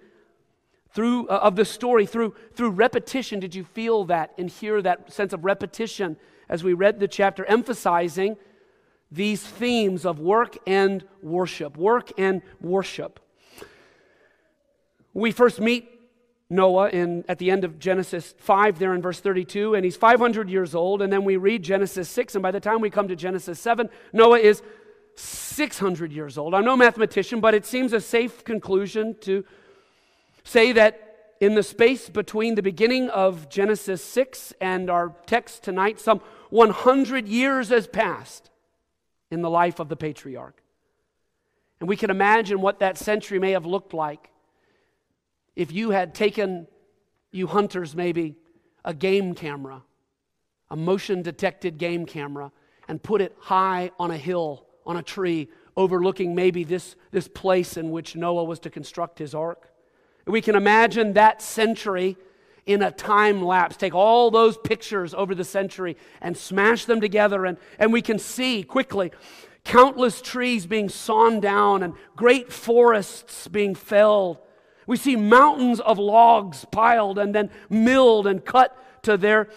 through 0.91 1.27
uh, 1.27 1.39
of 1.43 1.55
the 1.55 1.65
story 1.65 2.05
through 2.05 2.33
through 2.53 2.69
repetition 2.69 3.39
did 3.39 3.53
you 3.53 3.63
feel 3.63 4.03
that 4.05 4.33
and 4.37 4.49
hear 4.49 4.81
that 4.81 5.11
sense 5.11 5.33
of 5.33 5.45
repetition 5.45 6.17
as 6.49 6.63
we 6.63 6.73
read 6.73 6.99
the 6.99 7.07
chapter 7.07 7.45
emphasizing 7.45 8.35
these 9.11 9.41
themes 9.41 10.05
of 10.05 10.19
work 10.19 10.57
and 10.65 11.03
worship 11.21 11.77
work 11.77 12.11
and 12.17 12.41
worship 12.59 13.19
we 15.13 15.31
first 15.31 15.59
meet 15.59 15.99
Noah 16.51 16.89
in, 16.89 17.23
at 17.27 17.37
the 17.37 17.51
end 17.51 17.63
of 17.63 17.77
Genesis 17.77 18.33
5, 18.39 18.79
there 18.79 18.95
in 18.95 19.03
verse 19.03 19.19
32, 19.19 19.75
and 19.75 19.85
he's 19.85 19.95
500 19.95 20.49
years 20.49 20.73
old. 20.73 21.03
And 21.03 21.13
then 21.13 21.23
we 21.23 21.37
read 21.37 21.61
Genesis 21.61 22.09
6, 22.09 22.35
and 22.35 22.41
by 22.41 22.49
the 22.49 22.59
time 22.59 22.81
we 22.81 22.89
come 22.89 23.07
to 23.07 23.15
Genesis 23.15 23.59
7, 23.59 23.87
Noah 24.13 24.39
is 24.39 24.63
600 25.19 26.11
years 26.11 26.37
old. 26.37 26.53
I'm 26.53 26.65
no 26.65 26.77
mathematician, 26.77 27.39
but 27.39 27.53
it 27.53 27.65
seems 27.65 27.93
a 27.93 28.01
safe 28.01 28.43
conclusion 28.43 29.15
to 29.21 29.43
say 30.43 30.71
that 30.71 31.33
in 31.39 31.55
the 31.55 31.63
space 31.63 32.09
between 32.09 32.55
the 32.55 32.61
beginning 32.61 33.09
of 33.09 33.49
Genesis 33.49 34.03
6 34.03 34.53
and 34.59 34.89
our 34.89 35.15
text 35.25 35.63
tonight, 35.63 35.99
some 35.99 36.21
100 36.49 37.27
years 37.27 37.69
has 37.69 37.87
passed 37.87 38.49
in 39.31 39.41
the 39.41 39.49
life 39.49 39.79
of 39.79 39.89
the 39.89 39.95
patriarch. 39.95 40.61
And 41.79 41.87
we 41.87 41.95
can 41.95 42.09
imagine 42.09 42.61
what 42.61 42.79
that 42.79 42.97
century 42.97 43.39
may 43.39 43.51
have 43.51 43.65
looked 43.65 43.93
like 43.93 44.29
if 45.55 45.71
you 45.71 45.91
had 45.91 46.13
taken, 46.13 46.67
you 47.31 47.47
hunters 47.47 47.95
maybe, 47.95 48.35
a 48.83 48.93
game 48.93 49.33
camera, 49.33 49.83
a 50.69 50.75
motion 50.75 51.21
detected 51.21 51.77
game 51.77 52.05
camera, 52.05 52.51
and 52.87 53.01
put 53.01 53.21
it 53.21 53.35
high 53.39 53.91
on 53.99 54.11
a 54.11 54.17
hill, 54.17 54.65
on 54.89 54.97
a 54.97 55.03
tree, 55.03 55.47
overlooking 55.77 56.35
maybe 56.35 56.63
this, 56.63 56.95
this 57.11 57.27
place 57.27 57.77
in 57.77 57.91
which 57.91 58.15
Noah 58.15 58.43
was 58.43 58.59
to 58.61 58.69
construct 58.69 59.19
his 59.19 59.33
ark. 59.33 59.71
We 60.25 60.41
can 60.41 60.55
imagine 60.55 61.13
that 61.13 61.41
century 61.41 62.17
in 62.65 62.81
a 62.81 62.91
time 62.91 63.41
lapse. 63.41 63.77
Take 63.77 63.95
all 63.95 64.29
those 64.31 64.57
pictures 64.57 65.13
over 65.13 65.33
the 65.33 65.43
century 65.43 65.95
and 66.21 66.35
smash 66.35 66.85
them 66.85 66.99
together, 66.99 67.45
and, 67.45 67.57
and 67.77 67.93
we 67.93 68.01
can 68.01 68.19
see 68.19 68.63
quickly 68.63 69.11
countless 69.63 70.21
trees 70.21 70.65
being 70.65 70.89
sawn 70.89 71.39
down 71.39 71.83
and 71.83 71.93
great 72.15 72.51
forests 72.51 73.47
being 73.47 73.75
felled 73.75 74.39
we 74.89 74.97
see 74.97 75.15
mountains 75.15 75.79
of 75.79 75.99
logs 75.99 76.65
piled 76.71 77.19
and 77.19 77.35
then 77.35 77.51
milled 77.69 78.25
and 78.25 78.43
cut 78.43 78.75
to 79.03 79.17
their 79.17 79.47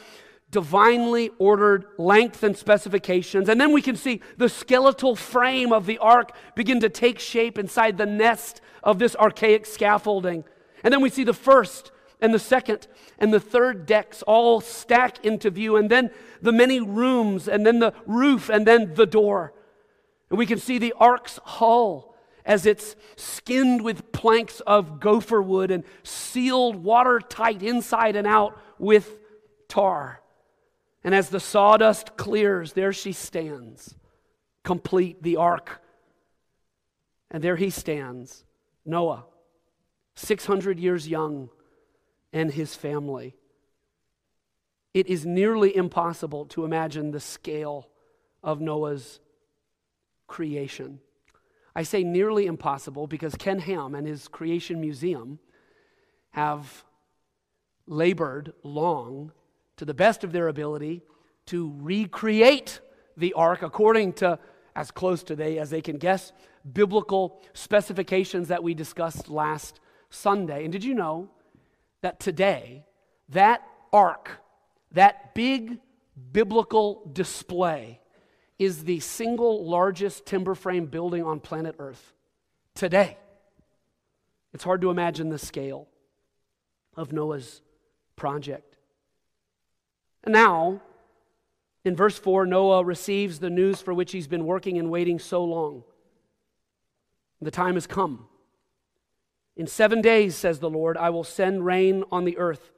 divinely 0.53 1.31
ordered 1.39 1.87
length 1.99 2.45
and 2.45 2.57
specifications. 2.57 3.49
And 3.49 3.61
then 3.61 3.73
we 3.73 3.83
can 3.83 3.97
see 3.97 4.21
the 4.37 4.49
skeletal 4.49 5.17
frame 5.17 5.73
of 5.73 5.87
the 5.87 5.99
ark 5.99 6.37
begin 6.55 6.79
to 6.81 6.89
take 6.89 7.19
shape 7.19 7.59
inside 7.59 7.99
the 7.99 8.07
nest 8.07 8.61
of 8.85 9.01
this 9.01 9.17
archaic 9.17 9.67
scaffolding. 9.67 10.45
And 10.85 10.93
then 10.93 11.01
we 11.01 11.11
see 11.11 11.25
the 11.25 11.35
first 11.35 11.91
and 12.21 12.33
the 12.33 12.39
second 12.39 12.87
and 13.19 13.33
the 13.33 13.41
third 13.41 13.87
decks 13.87 14.23
all 14.23 14.61
stack 14.61 15.25
into 15.25 15.51
view, 15.51 15.77
and 15.77 15.91
then 15.91 16.11
the 16.41 16.53
many 16.53 16.81
rooms, 16.81 17.49
and 17.49 17.67
then 17.67 17.81
the 17.81 17.95
roof, 18.07 18.49
and 18.49 18.67
then 18.67 18.95
the 18.95 19.07
door. 19.07 19.53
And 20.31 20.39
we 20.39 20.47
can 20.47 20.59
see 20.59 20.79
the 20.79 20.95
ark's 20.99 21.41
hull 21.43 22.15
as 22.45 22.67
it's 22.67 22.97
skinned 23.17 23.83
with 23.83 24.13
planks 24.13 24.61
of 24.61 25.01
gopher 25.01 25.41
wood 25.41 25.71
and 25.71 25.85
sealed 26.03 26.77
watertight 26.77 27.63
inside 27.63 28.17
and 28.17 28.27
out 28.27 28.59
with 28.79 29.19
tar. 29.69 30.22
And 31.05 31.15
as 31.15 31.31
the 31.31 31.41
sawdust 31.41 32.17
clears, 32.17 32.75
there 32.75 32.93
she 32.93 33.13
stands, 33.13 33.95
complete 34.63 35.23
the 35.23 35.37
ark. 35.37 35.83
And 37.31 37.43
there 37.43 37.57
he 37.57 37.71
stands, 37.71 38.45
Noah, 38.85 39.25
600 40.15 40.79
years 40.79 41.09
young, 41.09 41.49
and 42.33 42.53
his 42.53 42.75
family. 42.75 43.35
It 44.95 45.07
is 45.07 45.25
nearly 45.25 45.75
impossible 45.75 46.47
to 46.47 46.65
imagine 46.65 47.11
the 47.11 47.21
scale 47.21 47.89
of 48.43 48.61
Noah's 48.61 49.21
creation. 50.27 51.01
I 51.75 51.83
say 51.83 52.05
nearly 52.05 52.47
impossible 52.47 53.07
because 53.07 53.35
Ken 53.35 53.59
Ham 53.61 53.95
and 53.95 54.07
his 54.07 54.29
Creation 54.29 54.81
Museum 54.81 55.39
have 56.31 56.85
labored 57.87 58.53
long 58.63 59.33
to 59.77 59.85
the 59.85 59.95
best 59.95 60.25
of 60.25 60.33
their 60.33 60.49
ability 60.49 61.03
to 61.47 61.75
recreate 61.81 62.81
the 63.17 63.33
ark 63.35 63.63
according 63.63 64.13
to 64.15 64.39
as 64.75 64.91
close 64.91 65.23
to 65.23 65.37
they 65.37 65.59
as 65.59 65.71
they 65.71 65.83
can 65.83 65.99
guess 65.99 66.33
biblical 66.71 67.43
specifications 67.53 68.49
that 68.49 68.63
we 68.63 68.75
discussed 68.75 69.29
last 69.29 69.81
Sunday. 70.11 70.65
And 70.65 70.73
did 70.73 70.85
you 70.85 70.95
know 70.95 71.29
that 72.03 72.21
today 72.21 72.85
that 73.31 73.67
ark, 73.93 74.31
that 74.93 75.35
big 75.35 75.79
biblical 76.33 77.11
display 77.13 78.01
is 78.59 78.85
the 78.85 79.01
single 79.01 79.69
largest 79.69 80.27
timber 80.27 80.55
frame 80.55 80.87
building 80.87 81.25
on 81.25 81.41
planet 81.41 81.75
Earth 81.79 82.13
today. 82.75 83.17
It's 84.53 84.65
hard 84.65 84.83
to 84.83 84.91
imagine 84.91 85.31
the 85.31 85.39
scale 85.39 85.89
of 86.97 87.13
Noah's 87.13 87.63
project. 88.17 88.72
And 90.25 90.33
now, 90.33 90.81
in 91.85 91.97
verse 91.97 92.19
4, 92.19 92.47
Noah 92.47 92.85
receives 92.85 93.41
the 93.41 93.51
news 93.51 93.81
for 93.81 93.93
which 93.93 94.13
he's 94.13 94.29
been 94.29 94.45
working 94.45 94.79
and 94.79 94.91
waiting 94.91 95.19
so 95.19 95.45
long. 95.45 95.85
The 97.41 97.51
time 97.51 97.75
has 97.75 97.89
come. 97.89 98.27
In 99.57 99.67
seven 99.67 100.01
days, 100.01 100.37
says 100.37 100.61
the 100.61 100.71
Lord, 100.71 100.97
I 100.97 101.11
will 101.11 101.25
send 101.25 101.67
rain 101.67 102.05
on 102.13 102.25
the 102.25 102.39
earth. 102.39 102.71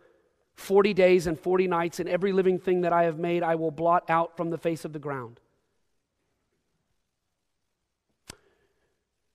Forty 0.55 0.95
days 0.95 1.27
and 1.27 1.39
forty 1.39 1.67
nights, 1.67 2.01
and 2.01 2.09
every 2.09 2.33
living 2.33 2.59
thing 2.59 2.83
that 2.83 2.93
I 2.93 3.05
have 3.05 3.19
made 3.19 3.43
I 3.43 3.57
will 3.57 3.71
blot 3.71 4.05
out 4.09 4.37
from 4.37 4.51
the 4.51 4.59
face 4.59 4.85
of 4.85 4.93
the 4.93 4.99
ground. 4.99 5.41
Have 8.31 8.39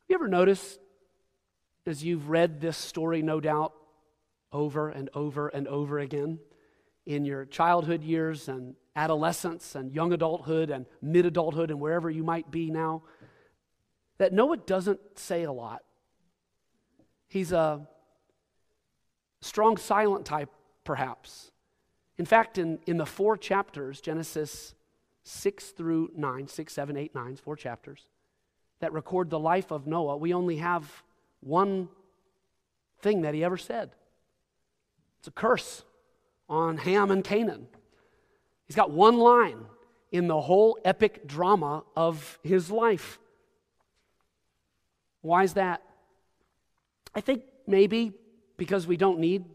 You 0.07 0.15
ever 0.15 0.27
notice, 0.27 0.79
as 1.85 2.03
you've 2.03 2.29
read 2.29 2.61
this 2.61 2.77
story, 2.77 3.21
no 3.21 3.39
doubt, 3.39 3.73
over 4.51 4.89
and 4.89 5.09
over 5.13 5.49
and 5.49 5.67
over 5.67 5.99
again, 5.99 6.39
in 7.09 7.25
your 7.25 7.43
childhood 7.45 8.03
years 8.03 8.47
and 8.47 8.75
adolescence 8.95 9.73
and 9.73 9.91
young 9.91 10.13
adulthood 10.13 10.69
and 10.69 10.85
mid 11.01 11.25
adulthood 11.25 11.71
and 11.71 11.79
wherever 11.79 12.07
you 12.07 12.23
might 12.23 12.51
be 12.51 12.69
now, 12.69 13.01
that 14.19 14.31
Noah 14.31 14.57
doesn't 14.57 14.99
say 15.17 15.41
a 15.41 15.51
lot. 15.51 15.81
He's 17.27 17.51
a 17.51 17.87
strong 19.41 19.77
silent 19.77 20.23
type, 20.23 20.51
perhaps. 20.83 21.49
In 22.19 22.25
fact, 22.27 22.59
in, 22.59 22.77
in 22.85 22.97
the 22.97 23.07
four 23.07 23.37
chapters, 23.37 24.01
Genesis 24.01 24.75
6 25.23 25.69
through 25.69 26.11
9, 26.15 26.47
6, 26.47 26.73
7, 26.73 26.95
8, 26.95 27.15
9, 27.15 27.35
four 27.37 27.55
chapters, 27.55 28.07
that 28.81 28.93
record 28.93 29.31
the 29.31 29.39
life 29.39 29.71
of 29.71 29.87
Noah, 29.87 30.17
we 30.17 30.31
only 30.31 30.57
have 30.57 30.85
one 31.39 31.89
thing 33.01 33.23
that 33.23 33.33
he 33.33 33.43
ever 33.43 33.57
said. 33.57 33.95
It's 35.17 35.27
a 35.27 35.31
curse 35.31 35.83
on 36.49 36.77
Ham 36.77 37.11
and 37.11 37.23
Canaan. 37.23 37.67
He's 38.65 38.75
got 38.75 38.91
one 38.91 39.17
line 39.17 39.65
in 40.11 40.27
the 40.27 40.41
whole 40.41 40.77
epic 40.83 41.27
drama 41.27 41.83
of 41.95 42.39
his 42.43 42.71
life. 42.71 43.19
Why 45.21 45.43
is 45.43 45.53
that? 45.53 45.81
I 47.13 47.21
think 47.21 47.43
maybe 47.67 48.13
because 48.57 48.87
we 48.87 48.97
don't 48.97 49.19
need 49.19 49.45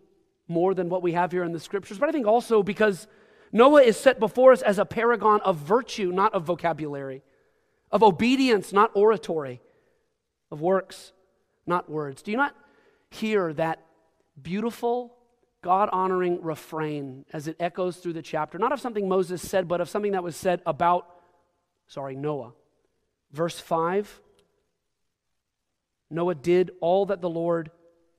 more 0.47 0.75
than 0.75 0.89
what 0.89 1.03
we 1.03 1.13
have 1.13 1.33
here 1.33 1.45
in 1.45 1.53
the 1.53 1.61
scriptures, 1.61 1.99
but 1.99 2.09
I 2.09 2.13
think 2.13 2.27
also 2.27 2.63
because 2.63 3.07
Noah 3.53 3.83
is 3.83 3.97
set 3.97 4.21
before 4.21 4.53
us 4.53 4.63
as 4.63 4.79
a 4.79 4.85
paragon 4.85 5.41
of 5.41 5.57
virtue, 5.57 6.13
not 6.13 6.35
of 6.35 6.45
vocabulary 6.45 7.23
of 7.95 8.03
obedience, 8.03 8.73
not 8.73 8.91
oratory, 8.95 9.61
of 10.51 10.61
works, 10.61 11.13
not 11.65 11.89
words. 11.89 12.23
Do 12.23 12.33
you 12.33 12.37
not 12.37 12.55
hear 13.09 13.53
that 13.53 13.87
beautiful, 14.43 15.15
God 15.65 15.89
honoring 15.93 16.43
refrain 16.43 17.25
as 17.33 17.49
it 17.49 17.57
echoes 17.59 17.97
through 17.97 18.13
the 18.13 18.21
chapter? 18.21 18.59
Not 18.59 18.73
of 18.73 18.81
something 18.81 19.09
Moses 19.09 19.41
said, 19.41 19.67
but 19.67 19.81
of 19.81 19.89
something 19.89 20.13
that 20.13 20.23
was 20.23 20.37
said 20.37 20.61
about, 20.67 21.07
sorry, 21.87 22.15
Noah. 22.15 22.53
Verse 23.33 23.59
5 23.59 24.21
Noah 26.11 26.35
did 26.35 26.71
all 26.81 27.07
that 27.07 27.23
the 27.23 27.31
Lord 27.31 27.71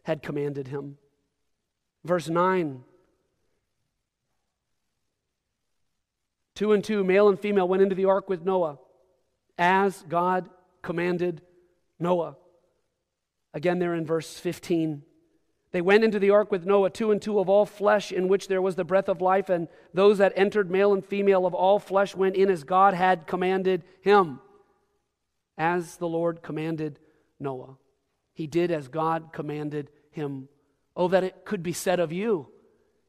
had 0.04 0.24
commanded 0.24 0.68
him. 0.68 0.98
Verse 2.04 2.28
9 2.28 2.84
Two 6.56 6.72
and 6.72 6.84
two, 6.84 7.04
male 7.04 7.30
and 7.30 7.40
female, 7.40 7.68
went 7.68 7.84
into 7.84 7.96
the 7.96 8.06
ark 8.06 8.28
with 8.28 8.44
Noah 8.44 8.80
as 9.58 10.04
God 10.10 10.50
commanded 10.82 11.42
Noah. 12.00 12.38
Again, 13.54 13.78
there 13.78 13.94
in 13.94 14.06
verse 14.06 14.40
15. 14.40 15.04
They 15.76 15.82
went 15.82 16.06
into 16.06 16.20
the 16.20 16.30
ark 16.30 16.54
with 16.54 16.66
Noah, 16.66 16.90
two 16.90 17.12
and 17.12 17.22
two 17.22 17.38
of 17.38 17.50
all 17.50 17.66
flesh, 17.66 18.14
in 18.14 18.30
which 18.30 18.48
there 18.48 18.62
was 18.62 18.76
the 18.76 18.86
breath 18.86 19.10
of 19.10 19.20
life, 19.20 19.50
and 19.50 19.68
those 19.94 20.20
that 20.20 20.32
entered, 20.38 20.72
male 20.72 20.94
and 20.94 21.06
female 21.06 21.46
of 21.46 21.54
all 21.54 21.80
flesh, 21.80 22.16
went 22.16 22.38
in 22.38 22.50
as 22.50 22.64
God 22.64 22.94
had 22.94 23.28
commanded 23.28 23.84
him, 24.00 24.40
as 25.58 25.98
the 25.98 26.08
Lord 26.08 26.42
commanded 26.42 26.98
Noah. 27.42 27.76
He 28.34 28.48
did 28.48 28.72
as 28.72 28.88
God 28.88 29.34
commanded 29.34 29.92
him. 30.12 30.48
Oh, 30.96 31.10
that 31.10 31.26
it 31.26 31.44
could 31.44 31.62
be 31.62 31.74
said 31.74 32.00
of 32.00 32.14
you 32.14 32.48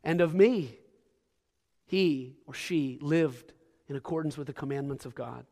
and 0.02 0.20
of 0.20 0.34
me. 0.34 0.80
He 1.84 2.34
or 2.48 2.54
she 2.54 2.98
lived 3.00 3.52
in 3.88 3.94
accordance 3.94 4.36
with 4.36 4.48
the 4.48 4.52
commandments 4.52 5.06
of 5.06 5.14
God. 5.14 5.46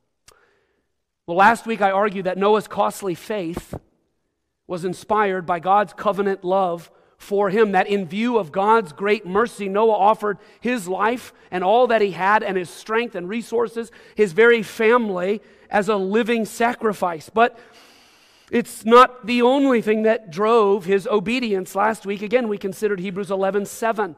Well, 1.28 1.37
last 1.37 1.64
week 1.64 1.80
I 1.80 1.92
argued 1.92 2.25
that 2.25 2.38
Noah's 2.38 2.66
costly 2.66 3.14
faith 3.14 3.73
was 4.66 4.85
inspired 4.85 5.47
by 5.47 5.61
God's 5.61 5.92
covenant 5.92 6.42
love 6.42 6.90
for 7.16 7.50
him, 7.50 7.73
that 7.73 7.87
in 7.87 8.06
view 8.06 8.38
of 8.38 8.52
God's 8.52 8.92
great 8.92 9.26
mercy, 9.26 9.68
Noah 9.68 9.97
offered 9.97 10.38
his 10.61 10.88
life 10.88 11.33
and 11.50 11.64
all 11.64 11.87
that 11.87 12.02
he 12.02 12.11
had 12.11 12.42
and 12.42 12.56
his 12.56 12.71
strength 12.71 13.14
and 13.14 13.28
resources, 13.28 13.90
his 14.14 14.33
very 14.33 14.62
family, 14.62 15.40
as 15.71 15.88
a 15.88 15.97
living 15.97 16.44
sacrifice. 16.44 17.30
But 17.30 17.59
it's 18.50 18.85
not 18.85 19.26
the 19.26 19.42
only 19.42 19.80
thing 19.80 20.02
that 20.02 20.30
drove 20.30 20.85
his 20.85 21.06
obedience. 21.06 21.75
Last 21.75 22.06
week, 22.06 22.23
again, 22.23 22.49
we 22.49 22.59
considered 22.59 23.00
Hebrews 23.00 23.30
11 23.30 23.66
7. 23.66 24.16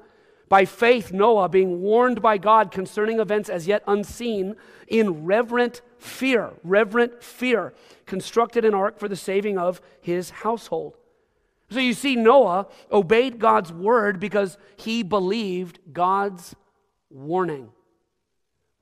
By 0.49 0.65
faith, 0.65 1.13
Noah, 1.13 1.49
being 1.49 1.83
warned 1.83 2.23
by 2.23 2.39
God 2.39 2.71
concerning 2.71 3.19
events 3.19 3.49
as 3.49 3.67
yet 3.67 3.83
unseen, 3.87 4.55
in 4.87 5.25
reverent 5.25 5.83
fear, 5.99 6.53
reverent 6.63 7.23
fear, 7.23 7.75
constructed 8.05 8.65
an 8.65 8.73
ark 8.73 8.99
for 8.99 9.09
the 9.09 9.17
saving 9.17 9.59
of 9.59 9.81
his 10.01 10.31
household. 10.31 10.97
So 11.71 11.81
you 11.81 11.95
see, 11.95 12.15
Noah 12.15 12.69
obeyed 12.93 13.39
God's 13.39 13.73
word 13.73 14.21
because 14.21 14.57
he 14.77 15.03
believed 15.03 15.81
God's 15.93 16.55
warning. 17.11 17.71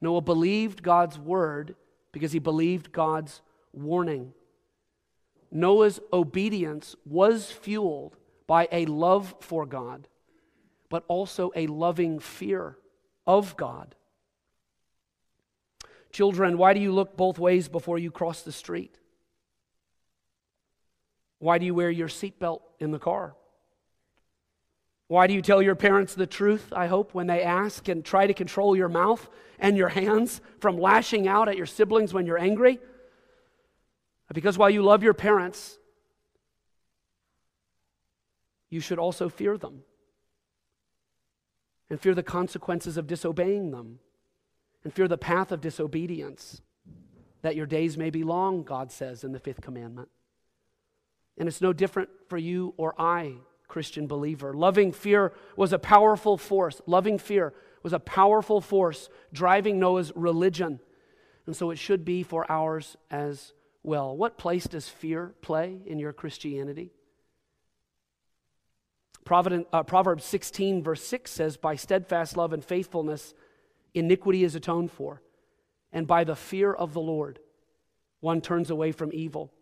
Noah 0.00 0.20
believed 0.20 0.82
God's 0.82 1.18
word 1.18 1.76
because 2.12 2.32
he 2.32 2.38
believed 2.38 2.92
God's 2.92 3.40
warning. 3.72 4.34
Noah's 5.50 6.00
obedience 6.12 6.94
was 7.06 7.50
fueled 7.50 8.16
by 8.46 8.68
a 8.70 8.84
love 8.86 9.34
for 9.40 9.64
God, 9.64 10.08
but 10.90 11.04
also 11.08 11.52
a 11.56 11.66
loving 11.66 12.18
fear 12.18 12.76
of 13.26 13.56
God. 13.56 13.94
Children, 16.12 16.58
why 16.58 16.74
do 16.74 16.80
you 16.80 16.92
look 16.92 17.16
both 17.16 17.38
ways 17.38 17.68
before 17.68 17.98
you 17.98 18.10
cross 18.10 18.42
the 18.42 18.52
street? 18.52 18.98
Why 21.44 21.58
do 21.58 21.66
you 21.66 21.74
wear 21.74 21.90
your 21.90 22.08
seatbelt 22.08 22.62
in 22.80 22.90
the 22.90 22.98
car? 22.98 23.36
Why 25.08 25.26
do 25.26 25.34
you 25.34 25.42
tell 25.42 25.60
your 25.60 25.74
parents 25.74 26.14
the 26.14 26.26
truth, 26.26 26.72
I 26.74 26.86
hope, 26.86 27.12
when 27.12 27.26
they 27.26 27.42
ask 27.42 27.86
and 27.86 28.02
try 28.02 28.26
to 28.26 28.32
control 28.32 28.74
your 28.74 28.88
mouth 28.88 29.28
and 29.58 29.76
your 29.76 29.90
hands 29.90 30.40
from 30.58 30.78
lashing 30.78 31.28
out 31.28 31.50
at 31.50 31.58
your 31.58 31.66
siblings 31.66 32.14
when 32.14 32.24
you're 32.24 32.38
angry? 32.38 32.78
Because 34.32 34.56
while 34.56 34.70
you 34.70 34.80
love 34.80 35.02
your 35.02 35.12
parents, 35.12 35.76
you 38.70 38.80
should 38.80 38.98
also 38.98 39.28
fear 39.28 39.58
them 39.58 39.82
and 41.90 42.00
fear 42.00 42.14
the 42.14 42.22
consequences 42.22 42.96
of 42.96 43.06
disobeying 43.06 43.70
them 43.70 43.98
and 44.82 44.94
fear 44.94 45.08
the 45.08 45.18
path 45.18 45.52
of 45.52 45.60
disobedience, 45.60 46.62
that 47.42 47.54
your 47.54 47.66
days 47.66 47.98
may 47.98 48.08
be 48.08 48.22
long, 48.22 48.62
God 48.62 48.90
says 48.90 49.24
in 49.24 49.32
the 49.32 49.38
fifth 49.38 49.60
commandment. 49.60 50.08
And 51.38 51.48
it's 51.48 51.60
no 51.60 51.72
different 51.72 52.10
for 52.28 52.38
you 52.38 52.74
or 52.76 52.94
I, 53.00 53.34
Christian 53.68 54.06
believer. 54.06 54.54
Loving 54.54 54.92
fear 54.92 55.32
was 55.56 55.72
a 55.72 55.78
powerful 55.78 56.36
force. 56.36 56.80
Loving 56.86 57.18
fear 57.18 57.52
was 57.82 57.92
a 57.92 57.98
powerful 57.98 58.60
force 58.60 59.08
driving 59.32 59.78
Noah's 59.78 60.12
religion. 60.14 60.80
And 61.46 61.56
so 61.56 61.70
it 61.70 61.78
should 61.78 62.04
be 62.04 62.22
for 62.22 62.50
ours 62.50 62.96
as 63.10 63.52
well. 63.82 64.16
What 64.16 64.38
place 64.38 64.64
does 64.64 64.88
fear 64.88 65.34
play 65.42 65.80
in 65.86 65.98
your 65.98 66.12
Christianity? 66.12 66.92
Uh, 69.30 69.82
Proverbs 69.82 70.24
16, 70.24 70.82
verse 70.82 71.02
6 71.02 71.30
says, 71.30 71.56
By 71.56 71.76
steadfast 71.76 72.36
love 72.36 72.52
and 72.52 72.64
faithfulness, 72.64 73.34
iniquity 73.94 74.44
is 74.44 74.54
atoned 74.54 74.92
for, 74.92 75.22
and 75.92 76.06
by 76.06 76.24
the 76.24 76.36
fear 76.36 76.72
of 76.72 76.92
the 76.92 77.00
Lord, 77.00 77.38
one 78.20 78.40
turns 78.40 78.70
away 78.70 78.92
from 78.92 79.10
evil. 79.12 79.52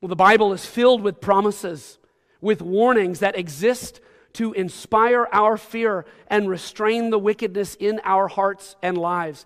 Well, 0.00 0.08
the 0.08 0.16
Bible 0.16 0.52
is 0.52 0.64
filled 0.64 1.02
with 1.02 1.20
promises, 1.20 1.98
with 2.40 2.62
warnings 2.62 3.18
that 3.18 3.36
exist 3.38 4.00
to 4.34 4.52
inspire 4.52 5.26
our 5.32 5.56
fear 5.56 6.06
and 6.28 6.48
restrain 6.48 7.10
the 7.10 7.18
wickedness 7.18 7.74
in 7.74 8.00
our 8.04 8.28
hearts 8.28 8.76
and 8.82 8.96
lives. 8.96 9.44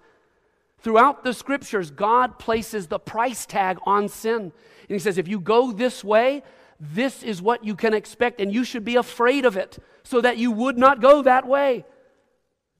Throughout 0.79 1.25
the 1.25 1.33
scriptures, 1.33 1.91
God 1.91 2.39
places 2.39 2.87
the 2.87 2.99
price 2.99 3.47
tag 3.47 3.79
on 3.85 4.09
sin. 4.09 4.41
And 4.43 4.53
He 4.89 4.99
says, 4.99 5.19
if 5.19 5.27
you 5.27 5.41
go 5.41 5.73
this 5.73 6.05
way, 6.05 6.43
this 6.79 7.23
is 7.23 7.41
what 7.41 7.65
you 7.65 7.75
can 7.75 7.95
expect, 7.95 8.41
and 8.41 8.53
you 8.53 8.65
should 8.65 8.85
be 8.85 8.97
afraid 8.97 9.45
of 9.45 9.57
it 9.57 9.79
so 10.03 10.21
that 10.21 10.37
you 10.37 10.51
would 10.51 10.77
not 10.77 11.01
go 11.01 11.23
that 11.23 11.47
way. 11.47 11.85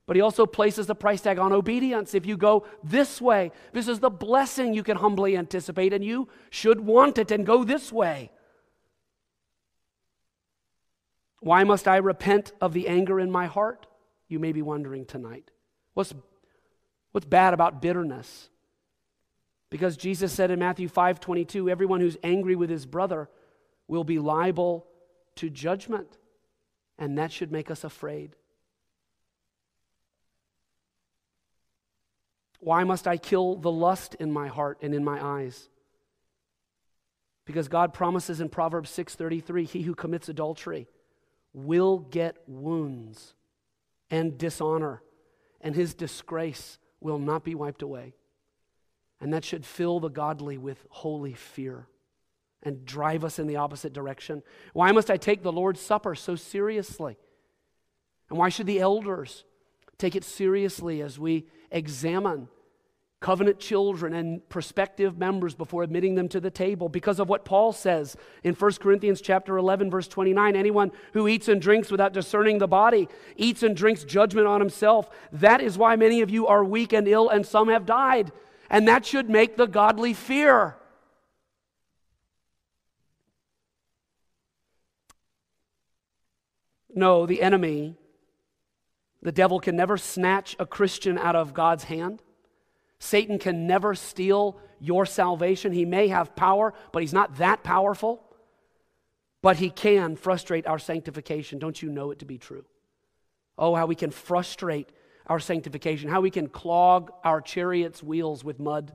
But 0.07 0.17
he 0.17 0.23
also 0.23 0.45
places 0.45 0.87
the 0.87 0.95
price 0.95 1.23
tag 1.23 1.39
on 1.39 1.53
obedience. 1.53 2.15
If 2.15 2.27
you 2.27 2.37
go 2.37 2.67
this 2.83 3.21
way, 3.21 3.53
this 3.73 3.89
is 3.89 4.01
the 4.01 4.11
blessing 4.11 4.75
you 4.75 4.83
can 4.83 4.99
humbly 4.99 5.37
anticipate, 5.37 5.93
and 5.93 6.05
you 6.05 6.29
should 6.51 6.81
want 6.81 7.17
it 7.19 7.31
and 7.31 7.47
go 7.47 7.65
this 7.65 7.91
way. 7.91 8.31
Why 11.41 11.65
must 11.65 11.89
I 11.89 11.97
repent 11.97 12.53
of 12.61 12.73
the 12.73 12.89
anger 12.89 13.19
in 13.19 13.31
my 13.31 13.47
heart? 13.47 13.87
You 14.29 14.39
may 14.39 14.53
be 14.53 14.63
wondering 14.63 15.07
tonight. 15.07 15.51
What's 15.95 16.13
What's 17.15 17.27
bad 17.27 17.55
about 17.55 17.81
bitterness? 17.81 18.49
Because 19.71 19.97
Jesus 19.97 20.33
said 20.33 20.51
in 20.51 20.59
Matthew 20.59 20.89
5 20.89 21.21
22, 21.21 21.71
everyone 21.71 22.01
who's 22.01 22.17
angry 22.25 22.57
with 22.57 22.69
his 22.69 22.87
brother 22.87 23.31
will 23.87 24.03
be 24.03 24.19
liable 24.19 24.85
to 25.37 25.49
judgment. 25.49 26.19
And 26.99 27.17
that 27.19 27.31
should 27.31 27.53
make 27.53 27.71
us 27.71 27.85
afraid. 27.85 28.35
Why 32.65 32.83
must 32.83 33.07
I 33.07 33.19
kill 33.19 33.57
the 33.57 33.71
lust 33.71 34.15
in 34.15 34.33
my 34.33 34.49
heart 34.49 34.79
and 34.81 34.95
in 34.95 35.05
my 35.05 35.23
eyes? 35.23 35.69
Because 37.45 37.69
God 37.69 37.93
promises 37.93 38.41
in 38.41 38.49
Proverbs 38.49 38.89
6:33, 38.89 39.67
he 39.67 39.83
who 39.83 39.95
commits 39.95 40.31
adultery 40.31 40.89
will 41.53 41.99
get 41.99 42.39
wounds 42.49 43.35
and 44.11 44.39
dishonor, 44.39 45.03
and 45.61 45.75
his 45.75 45.93
disgrace 45.93 46.79
will 47.01 47.19
not 47.19 47.45
be 47.45 47.55
wiped 47.55 47.83
away. 47.83 48.15
And 49.21 49.31
that 49.35 49.45
should 49.45 49.67
fill 49.67 50.01
the 50.01 50.09
godly 50.09 50.57
with 50.57 50.87
holy 50.89 51.35
fear 51.35 51.87
and 52.63 52.87
drive 52.87 53.25
us 53.25 53.39
in 53.39 53.47
the 53.47 53.57
opposite 53.57 53.93
direction. 53.93 54.43
Why 54.73 54.91
must 54.91 55.11
I 55.11 55.19
take 55.19 55.43
the 55.43 55.53
Lord's 55.53 55.83
Supper 55.83 56.15
so 56.15 56.35
seriously? 56.35 57.19
And 58.31 58.39
why 58.39 58.49
should 58.49 58.67
the 58.67 58.81
elders 58.81 59.45
take 59.99 60.17
it 60.17 60.25
seriously 60.25 61.03
as 61.03 61.19
we 61.19 61.47
examine 61.71 62.49
covenant 63.25 63.59
children 63.59 64.13
and 64.13 64.47
prospective 64.51 65.17
members 65.17 65.55
before 65.55 65.83
admitting 65.83 66.15
them 66.15 66.29
to 66.29 66.41
the 66.41 66.51
table 66.51 66.91
because 66.91 67.19
of 67.19 67.27
what 67.27 67.43
Paul 67.43 67.73
says 67.73 68.19
in 68.43 68.53
1 68.53 68.73
Corinthians 68.73 69.23
chapter 69.23 69.57
11 69.57 69.91
verse 69.91 70.07
29 70.09 70.55
anyone 70.55 70.93
who 71.15 71.27
eats 71.27 71.49
and 71.49 71.59
drinks 71.59 71.91
without 71.91 72.13
discerning 72.13 72.59
the 72.59 72.69
body 72.69 73.09
eats 73.37 73.63
and 73.63 73.75
drinks 73.75 74.05
judgment 74.05 74.47
on 74.47 74.61
himself. 74.61 75.09
That 75.33 75.63
is 75.63 75.79
why 75.79 75.97
many 75.97 76.21
of 76.21 76.29
you 76.29 76.47
are 76.47 76.63
weak 76.63 76.93
and 76.93 77.09
ill 77.09 77.31
and 77.31 77.47
some 77.47 77.71
have 77.71 77.87
died. 77.87 78.31
And 78.69 78.87
that 78.89 79.07
should 79.07 79.31
make 79.31 79.57
the 79.57 79.69
godly 79.69 80.13
fear. 80.13 80.77
No 86.95 87.25
the 87.25 87.41
enemy 87.41 87.97
the 89.23 89.33
devil 89.33 89.61
can 89.61 89.77
never 89.77 89.97
snatch 89.97 90.57
a 90.59 90.67
Christian 90.67 91.17
out 91.17 91.37
of 91.37 91.55
God's 91.55 91.85
hand 91.85 92.21
Satan 92.99 93.39
can 93.39 93.67
never 93.67 93.95
steal 93.95 94.59
your 94.81 95.07
salvation. 95.07 95.73
He 95.73 95.85
may 95.85 96.09
have 96.09 96.37
power, 96.37 96.75
but 96.93 97.03
he's 97.03 97.13
not 97.13 97.37
that 97.39 97.63
powerful. 97.63 98.23
But 99.43 99.57
he 99.57 99.71
can 99.71 100.17
frustrate 100.17 100.67
our 100.67 100.79
sanctification. 100.79 101.59
Don't 101.59 101.83
you 101.83 101.91
know 101.91 102.11
it 102.11 102.21
to 102.21 102.25
be 102.25 102.39
true? 102.39 102.65
Oh, 103.59 103.75
how 103.75 103.87
we 103.87 103.95
can 103.95 104.11
frustrate 104.11 104.91
our 105.27 105.41
sanctification, 105.41 106.11
how 106.11 106.21
we 106.21 106.31
can 106.31 106.49
clog 106.49 107.13
our 107.23 107.41
chariot's 107.41 108.03
wheels 108.03 108.45
with 108.45 108.59
mud, 108.59 108.95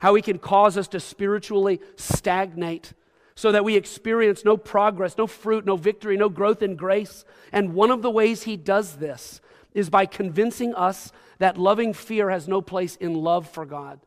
how 0.00 0.14
he 0.14 0.22
can 0.22 0.38
cause 0.38 0.76
us 0.76 0.88
to 0.88 1.00
spiritually 1.00 1.80
stagnate 1.96 2.92
so 3.34 3.52
that 3.52 3.64
we 3.64 3.76
experience 3.76 4.44
no 4.44 4.56
progress, 4.56 5.18
no 5.18 5.26
fruit, 5.26 5.66
no 5.66 5.76
victory, 5.76 6.16
no 6.16 6.28
growth 6.28 6.62
in 6.62 6.76
grace. 6.76 7.24
And 7.52 7.74
one 7.74 7.90
of 7.90 8.02
the 8.02 8.10
ways 8.10 8.44
he 8.44 8.56
does 8.56 8.96
this 8.96 9.40
is 9.76 9.90
by 9.90 10.06
convincing 10.06 10.74
us 10.74 11.12
that 11.38 11.58
loving 11.58 11.92
fear 11.92 12.30
has 12.30 12.48
no 12.48 12.62
place 12.62 12.96
in 12.96 13.14
love 13.14 13.46
for 13.46 13.66
God. 13.66 14.00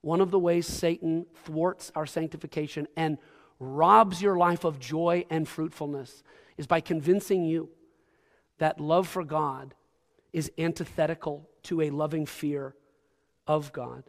one 0.00 0.20
of 0.20 0.30
the 0.30 0.38
ways 0.38 0.66
Satan 0.66 1.26
thwarts 1.44 1.90
our 1.96 2.06
sanctification 2.06 2.86
and 2.96 3.18
robs 3.58 4.22
your 4.22 4.36
life 4.36 4.62
of 4.64 4.78
joy 4.78 5.24
and 5.30 5.48
fruitfulness 5.48 6.22
is 6.56 6.66
by 6.68 6.80
convincing 6.80 7.44
you 7.44 7.68
that 8.58 8.80
love 8.80 9.08
for 9.08 9.24
God 9.24 9.74
is 10.32 10.50
antithetical 10.56 11.50
to 11.64 11.80
a 11.80 11.90
loving 11.90 12.24
fear 12.24 12.76
of 13.48 13.72
God. 13.72 14.04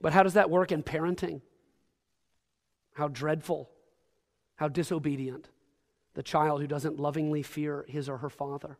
But 0.00 0.12
how 0.12 0.22
does 0.22 0.34
that 0.34 0.48
work 0.48 0.70
in 0.70 0.84
parenting? 0.84 1.40
How 2.92 3.08
dreadful, 3.08 3.68
how 4.54 4.68
disobedient 4.68 5.48
the 6.14 6.22
child 6.22 6.60
who 6.60 6.66
doesn't 6.66 6.98
lovingly 6.98 7.42
fear 7.42 7.84
his 7.88 8.08
or 8.08 8.18
her 8.18 8.30
father. 8.30 8.78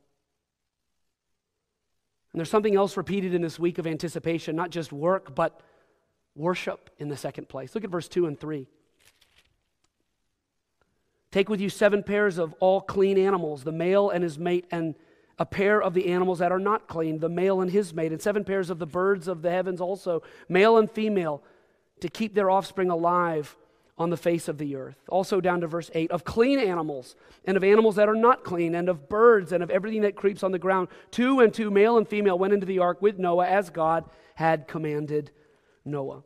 And 2.32 2.40
there's 2.40 2.50
something 2.50 2.74
else 2.74 2.96
repeated 2.96 3.34
in 3.34 3.42
this 3.42 3.58
week 3.58 3.78
of 3.78 3.86
anticipation, 3.86 4.56
not 4.56 4.70
just 4.70 4.92
work, 4.92 5.34
but 5.34 5.60
worship 6.34 6.90
in 6.98 7.08
the 7.08 7.16
second 7.16 7.48
place. 7.48 7.74
Look 7.74 7.84
at 7.84 7.90
verse 7.90 8.08
2 8.08 8.26
and 8.26 8.38
3. 8.38 8.66
Take 11.30 11.48
with 11.48 11.60
you 11.60 11.68
seven 11.68 12.02
pairs 12.02 12.38
of 12.38 12.54
all 12.60 12.80
clean 12.80 13.18
animals, 13.18 13.64
the 13.64 13.72
male 13.72 14.10
and 14.10 14.22
his 14.22 14.38
mate, 14.38 14.66
and 14.70 14.94
a 15.38 15.46
pair 15.46 15.82
of 15.82 15.94
the 15.94 16.06
animals 16.06 16.38
that 16.38 16.52
are 16.52 16.60
not 16.60 16.86
clean, 16.86 17.18
the 17.18 17.28
male 17.28 17.60
and 17.60 17.70
his 17.70 17.92
mate, 17.92 18.12
and 18.12 18.22
seven 18.22 18.44
pairs 18.44 18.70
of 18.70 18.78
the 18.78 18.86
birds 18.86 19.26
of 19.26 19.42
the 19.42 19.50
heavens 19.50 19.80
also, 19.80 20.22
male 20.48 20.76
and 20.76 20.90
female, 20.90 21.42
to 22.00 22.08
keep 22.08 22.34
their 22.34 22.50
offspring 22.50 22.90
alive 22.90 23.56
on 23.96 24.10
the 24.10 24.16
face 24.16 24.48
of 24.48 24.58
the 24.58 24.74
earth. 24.74 24.96
Also, 25.08 25.40
down 25.40 25.60
to 25.60 25.66
verse 25.66 25.90
8 25.94 26.10
of 26.10 26.24
clean 26.24 26.58
animals, 26.58 27.14
and 27.44 27.56
of 27.56 27.62
animals 27.62 27.96
that 27.96 28.08
are 28.08 28.16
not 28.16 28.44
clean, 28.44 28.74
and 28.74 28.88
of 28.88 29.08
birds, 29.08 29.52
and 29.52 29.62
of 29.62 29.70
everything 29.70 30.02
that 30.02 30.16
creeps 30.16 30.42
on 30.42 30.52
the 30.52 30.58
ground. 30.58 30.88
Two 31.10 31.40
and 31.40 31.54
two, 31.54 31.70
male 31.70 31.96
and 31.96 32.08
female, 32.08 32.38
went 32.38 32.52
into 32.52 32.66
the 32.66 32.80
ark 32.80 33.00
with 33.00 33.18
Noah 33.18 33.46
as 33.46 33.70
God 33.70 34.04
had 34.34 34.66
commanded 34.66 35.30
Noah. 35.84 36.24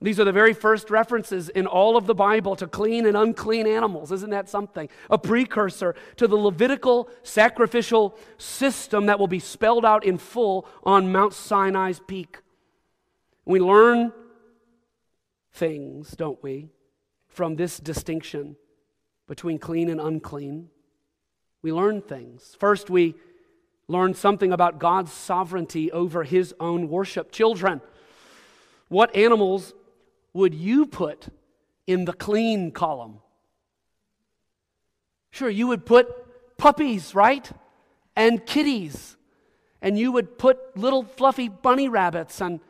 These 0.00 0.18
are 0.18 0.24
the 0.24 0.32
very 0.32 0.52
first 0.52 0.90
references 0.90 1.48
in 1.48 1.66
all 1.66 1.96
of 1.96 2.06
the 2.06 2.14
Bible 2.14 2.56
to 2.56 2.66
clean 2.66 3.06
and 3.06 3.16
unclean 3.16 3.68
animals. 3.68 4.10
Isn't 4.10 4.30
that 4.30 4.48
something? 4.48 4.88
A 5.10 5.16
precursor 5.16 5.94
to 6.16 6.26
the 6.26 6.36
Levitical 6.36 7.08
sacrificial 7.22 8.18
system 8.36 9.06
that 9.06 9.20
will 9.20 9.28
be 9.28 9.38
spelled 9.38 9.84
out 9.84 10.04
in 10.04 10.18
full 10.18 10.66
on 10.82 11.12
Mount 11.12 11.34
Sinai's 11.34 12.00
peak. 12.00 12.38
We 13.44 13.60
learn 13.60 14.12
things, 15.52 16.10
don't 16.12 16.42
we, 16.42 16.70
from 17.32 17.56
this 17.56 17.78
distinction 17.78 18.56
between 19.26 19.58
clean 19.58 19.88
and 19.88 20.00
unclean. 20.00 20.68
We 21.62 21.72
learn 21.72 22.02
things. 22.02 22.56
First, 22.58 22.90
we 22.90 23.14
learn 23.88 24.14
something 24.14 24.52
about 24.52 24.78
God's 24.78 25.12
sovereignty 25.12 25.90
over 25.90 26.24
his 26.24 26.54
own 26.60 26.88
worship. 26.88 27.32
Children, 27.32 27.80
what 28.88 29.14
animals 29.16 29.74
would 30.32 30.54
you 30.54 30.86
put 30.86 31.28
in 31.86 32.04
the 32.04 32.12
clean 32.12 32.72
column? 32.72 33.18
Sure, 35.30 35.48
you 35.48 35.66
would 35.68 35.86
put 35.86 36.58
puppies, 36.58 37.14
right? 37.14 37.50
And 38.14 38.44
kitties. 38.44 39.16
And 39.80 39.98
you 39.98 40.12
would 40.12 40.38
put 40.38 40.76
little 40.76 41.04
fluffy 41.04 41.48
bunny 41.48 41.88
rabbits. 41.88 42.40
And 42.40 42.60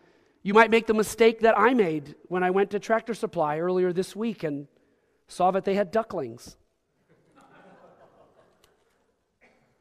you 0.43 0.55
might 0.55 0.71
make 0.71 0.87
the 0.87 0.95
mistake 0.95 1.41
that 1.41 1.59
I 1.59 1.73
made 1.73 2.17
when 2.29 2.43
I 2.43 2.51
went 2.51 2.71
to 2.71 2.81
Tractor 2.81 3.15
Supply 3.15 3.59
earlier 3.59 3.93
this 3.93 4.17
week 4.17 4.43
and 4.43 4.67
saw 5.29 5.51
that 5.53 5.65
they 5.65 5.75
had 5.75 5.91
ducklings. 5.91 6.57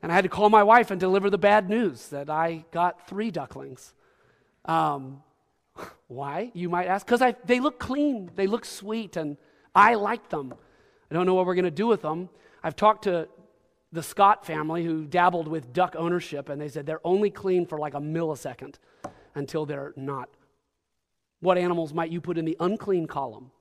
and 0.03 0.11
I 0.11 0.15
had 0.15 0.23
to 0.23 0.29
call 0.29 0.49
my 0.49 0.63
wife 0.63 0.91
and 0.91 0.99
deliver 0.99 1.29
the 1.29 1.37
bad 1.37 1.69
news 1.69 2.07
that 2.09 2.29
I 2.29 2.65
got 2.71 3.07
three 3.07 3.31
ducklings. 3.31 3.93
Um, 4.65 5.23
why, 6.07 6.51
you 6.53 6.69
might 6.69 6.85
ask? 6.85 7.05
Because 7.05 7.23
they 7.45 7.59
look 7.59 7.79
clean, 7.79 8.29
they 8.35 8.45
look 8.45 8.65
sweet, 8.65 9.15
and 9.15 9.37
I 9.73 9.95
like 9.95 10.29
them. 10.29 10.53
I 11.09 11.15
don't 11.15 11.25
know 11.25 11.33
what 11.33 11.47
we're 11.47 11.55
going 11.55 11.65
to 11.65 11.71
do 11.71 11.87
with 11.87 12.03
them. 12.03 12.29
I've 12.63 12.75
talked 12.75 13.05
to 13.05 13.27
the 13.91 14.03
Scott 14.03 14.45
family 14.45 14.85
who 14.85 15.05
dabbled 15.05 15.47
with 15.47 15.73
duck 15.73 15.95
ownership, 15.97 16.49
and 16.49 16.61
they 16.61 16.69
said 16.69 16.85
they're 16.85 17.05
only 17.05 17.31
clean 17.31 17.65
for 17.65 17.79
like 17.79 17.95
a 17.95 17.99
millisecond 17.99 18.75
until 19.33 19.65
they're 19.65 19.93
not. 19.95 20.29
What 21.41 21.57
animals 21.57 21.93
might 21.93 22.11
you 22.11 22.21
put 22.21 22.37
in 22.37 22.45
the 22.45 22.55
unclean 22.59 23.07
column? 23.07 23.51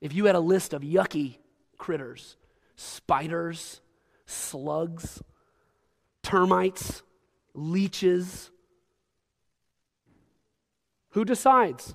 If 0.00 0.12
you 0.12 0.24
had 0.24 0.34
a 0.34 0.40
list 0.40 0.74
of 0.74 0.82
yucky 0.82 1.36
critters, 1.78 2.36
spiders, 2.76 3.80
slugs, 4.26 5.22
termites, 6.22 7.02
leeches, 7.54 8.50
who 11.10 11.24
decides? 11.24 11.94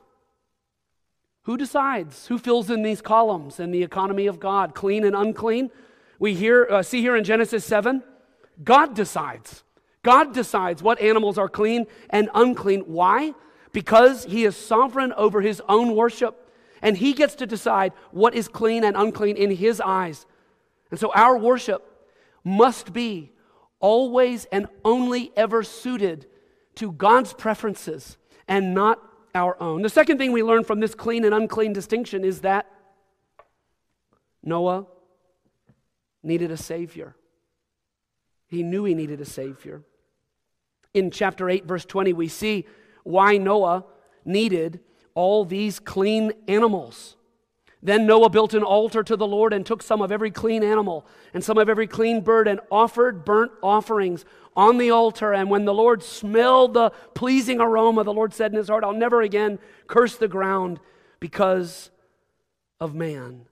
Who 1.43 1.57
decides? 1.57 2.27
Who 2.27 2.37
fills 2.37 2.69
in 2.69 2.83
these 2.83 3.01
columns 3.01 3.59
in 3.59 3.71
the 3.71 3.83
economy 3.83 4.27
of 4.27 4.39
God, 4.39 4.75
clean 4.75 5.03
and 5.03 5.15
unclean? 5.15 5.71
We 6.19 6.35
hear, 6.35 6.67
uh, 6.69 6.83
see 6.83 7.01
here 7.01 7.15
in 7.15 7.23
Genesis 7.23 7.65
7, 7.65 8.03
God 8.63 8.93
decides. 8.93 9.63
God 10.03 10.33
decides 10.33 10.81
what 10.83 11.01
animals 11.01 11.37
are 11.37 11.49
clean 11.49 11.87
and 12.09 12.29
unclean. 12.33 12.81
Why? 12.81 13.33
Because 13.71 14.25
He 14.25 14.45
is 14.45 14.55
sovereign 14.55 15.13
over 15.13 15.41
His 15.41 15.61
own 15.69 15.95
worship, 15.95 16.49
and 16.81 16.97
He 16.97 17.13
gets 17.13 17.35
to 17.35 17.45
decide 17.45 17.93
what 18.11 18.33
is 18.33 18.47
clean 18.47 18.83
and 18.83 18.95
unclean 18.95 19.37
in 19.37 19.51
His 19.51 19.81
eyes. 19.81 20.25
And 20.91 20.99
so 20.99 21.11
our 21.13 21.37
worship 21.37 21.85
must 22.43 22.93
be 22.93 23.31
always 23.79 24.45
and 24.45 24.67
only 24.83 25.31
ever 25.35 25.63
suited 25.63 26.27
to 26.75 26.91
God's 26.91 27.33
preferences 27.33 28.17
and 28.47 28.73
not 28.73 28.99
our 29.35 29.61
own. 29.61 29.81
The 29.81 29.89
second 29.89 30.17
thing 30.17 30.31
we 30.31 30.43
learn 30.43 30.63
from 30.63 30.79
this 30.79 30.95
clean 30.95 31.23
and 31.23 31.33
unclean 31.33 31.73
distinction 31.73 32.23
is 32.23 32.41
that 32.41 32.65
Noah 34.43 34.87
needed 36.23 36.51
a 36.51 36.57
Savior. 36.57 37.15
He 38.47 38.63
knew 38.63 38.83
he 38.85 38.95
needed 38.95 39.21
a 39.21 39.25
Savior. 39.25 39.83
In 40.93 41.11
chapter 41.11 41.49
8, 41.49 41.65
verse 41.65 41.85
20, 41.85 42.13
we 42.13 42.27
see 42.27 42.65
why 43.09 43.37
Noah 43.37 43.85
needed 44.23 44.81
all 45.15 45.43
these 45.43 45.79
clean 45.79 46.31
animals. 46.47 47.15
Then 47.81 48.05
Noah 48.05 48.29
built 48.29 48.53
an 48.53 48.61
altar 48.61 49.01
to 49.03 49.15
the 49.15 49.25
Lord 49.25 49.51
and 49.51 49.65
took 49.65 49.81
some 49.81 50.01
of 50.01 50.11
every 50.11 50.29
clean 50.29 50.63
animal 50.63 51.07
and 51.33 51.43
some 51.43 51.57
of 51.57 51.69
every 51.69 51.87
clean 51.87 52.21
bird 52.21 52.47
and 52.47 52.59
offered 52.69 53.25
burnt 53.25 53.51
offerings 53.63 54.25
on 54.55 54.77
the 54.77 54.91
altar. 54.91 55.33
And 55.33 55.49
when 55.49 55.65
the 55.65 55.73
Lord 55.73 56.03
smelled 56.03 56.75
the 56.75 56.91
pleasing 57.15 57.59
aroma, 57.59 58.03
the 58.03 58.13
Lord 58.13 58.31
said 58.33 58.51
in 58.51 58.57
his 58.57 58.67
heart, 58.67 58.83
I'll 58.83 58.93
never 58.93 59.21
again 59.21 59.57
curse 59.87 60.15
the 60.15 60.27
ground 60.27 60.79
because 61.19 61.89
of 62.79 62.93
man. 62.93 63.47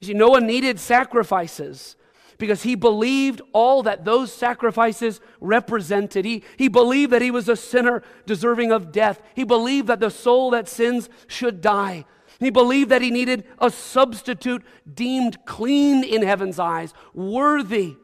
You 0.00 0.08
see, 0.08 0.14
Noah 0.14 0.42
needed 0.42 0.78
sacrifices 0.78 1.96
because 2.40 2.64
he 2.64 2.74
believed 2.74 3.40
all 3.52 3.84
that 3.84 4.04
those 4.04 4.32
sacrifices 4.32 5.20
represented. 5.40 6.24
He, 6.24 6.42
he 6.56 6.66
believed 6.66 7.12
that 7.12 7.22
he 7.22 7.30
was 7.30 7.48
a 7.48 7.54
sinner 7.54 8.02
deserving 8.26 8.72
of 8.72 8.90
death. 8.90 9.22
He 9.36 9.44
believed 9.44 9.86
that 9.86 10.00
the 10.00 10.10
soul 10.10 10.50
that 10.50 10.68
sins 10.68 11.08
should 11.28 11.60
die. 11.60 12.06
He 12.40 12.50
believed 12.50 12.90
that 12.90 13.02
he 13.02 13.10
needed 13.10 13.44
a 13.58 13.70
substitute 13.70 14.64
deemed 14.92 15.44
clean 15.44 16.02
in 16.02 16.22
heaven's 16.22 16.58
eyes, 16.58 16.94
worthy 17.12 17.96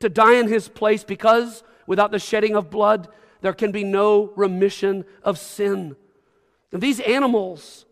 to 0.00 0.08
die 0.08 0.34
in 0.34 0.48
his 0.48 0.68
place, 0.68 1.04
because 1.04 1.62
without 1.86 2.10
the 2.10 2.18
shedding 2.18 2.56
of 2.56 2.70
blood, 2.70 3.08
there 3.40 3.52
can 3.52 3.70
be 3.70 3.84
no 3.84 4.32
remission 4.34 5.04
of 5.22 5.38
sin. 5.38 5.94
And 6.72 6.82
these 6.82 6.98
animals, 6.98 7.86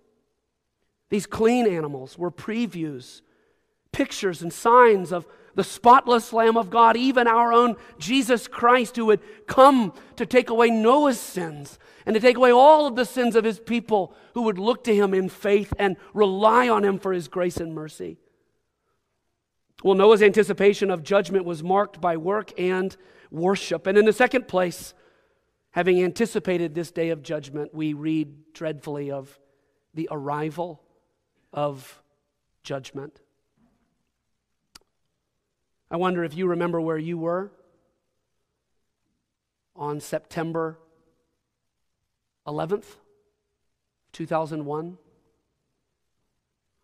these 1.08 1.26
clean 1.26 1.68
animals, 1.68 2.18
were 2.18 2.32
previews, 2.32 3.20
pictures, 3.92 4.42
and 4.42 4.52
signs 4.52 5.12
of 5.12 5.24
the 5.54 5.64
spotless 5.64 6.32
Lamb 6.32 6.56
of 6.56 6.70
God, 6.70 6.96
even 6.96 7.26
our 7.26 7.52
own 7.52 7.76
Jesus 7.98 8.48
Christ, 8.48 8.96
who 8.96 9.06
would 9.06 9.20
come 9.46 9.92
to 10.16 10.26
take 10.26 10.50
away 10.50 10.70
Noah's 10.70 11.20
sins 11.20 11.78
and 12.06 12.14
to 12.14 12.20
take 12.20 12.36
away 12.36 12.50
all 12.50 12.86
of 12.86 12.96
the 12.96 13.04
sins 13.04 13.36
of 13.36 13.44
his 13.44 13.60
people 13.60 14.14
who 14.34 14.42
would 14.42 14.58
look 14.58 14.84
to 14.84 14.94
him 14.94 15.14
in 15.14 15.28
faith 15.28 15.72
and 15.78 15.96
rely 16.14 16.68
on 16.68 16.84
him 16.84 16.98
for 16.98 17.12
his 17.12 17.28
grace 17.28 17.58
and 17.58 17.74
mercy. 17.74 18.18
Well, 19.82 19.94
Noah's 19.94 20.22
anticipation 20.22 20.90
of 20.90 21.02
judgment 21.02 21.44
was 21.44 21.62
marked 21.62 22.00
by 22.00 22.16
work 22.16 22.52
and 22.58 22.96
worship. 23.30 23.86
And 23.86 23.98
in 23.98 24.04
the 24.04 24.12
second 24.12 24.46
place, 24.46 24.94
having 25.72 26.02
anticipated 26.02 26.74
this 26.74 26.90
day 26.90 27.10
of 27.10 27.22
judgment, 27.22 27.74
we 27.74 27.92
read 27.92 28.52
dreadfully 28.52 29.10
of 29.10 29.40
the 29.94 30.08
arrival 30.10 30.82
of 31.52 32.02
judgment. 32.62 33.21
I 35.92 35.96
wonder 35.96 36.24
if 36.24 36.34
you 36.34 36.46
remember 36.46 36.80
where 36.80 36.96
you 36.96 37.18
were 37.18 37.52
on 39.76 40.00
September 40.00 40.78
11th, 42.46 42.96
2001. 44.14 44.96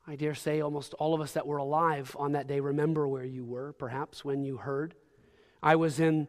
I 0.07 0.15
dare 0.15 0.35
say 0.35 0.61
almost 0.61 0.93
all 0.93 1.15
of 1.15 1.23
us 1.23 1.33
that 1.33 1.47
were 1.47 1.57
alive 1.57 2.15
on 2.19 2.33
that 2.33 2.47
day 2.47 2.61
remember 2.61 3.09
where 3.09 3.25
you 3.25 3.47
were, 3.47 3.73
perhaps 3.73 4.27
when 4.27 4.45
you 4.45 4.59
heard. 4.59 4.95
I 5.63 5.77
was 5.77 5.99
in 5.99 6.29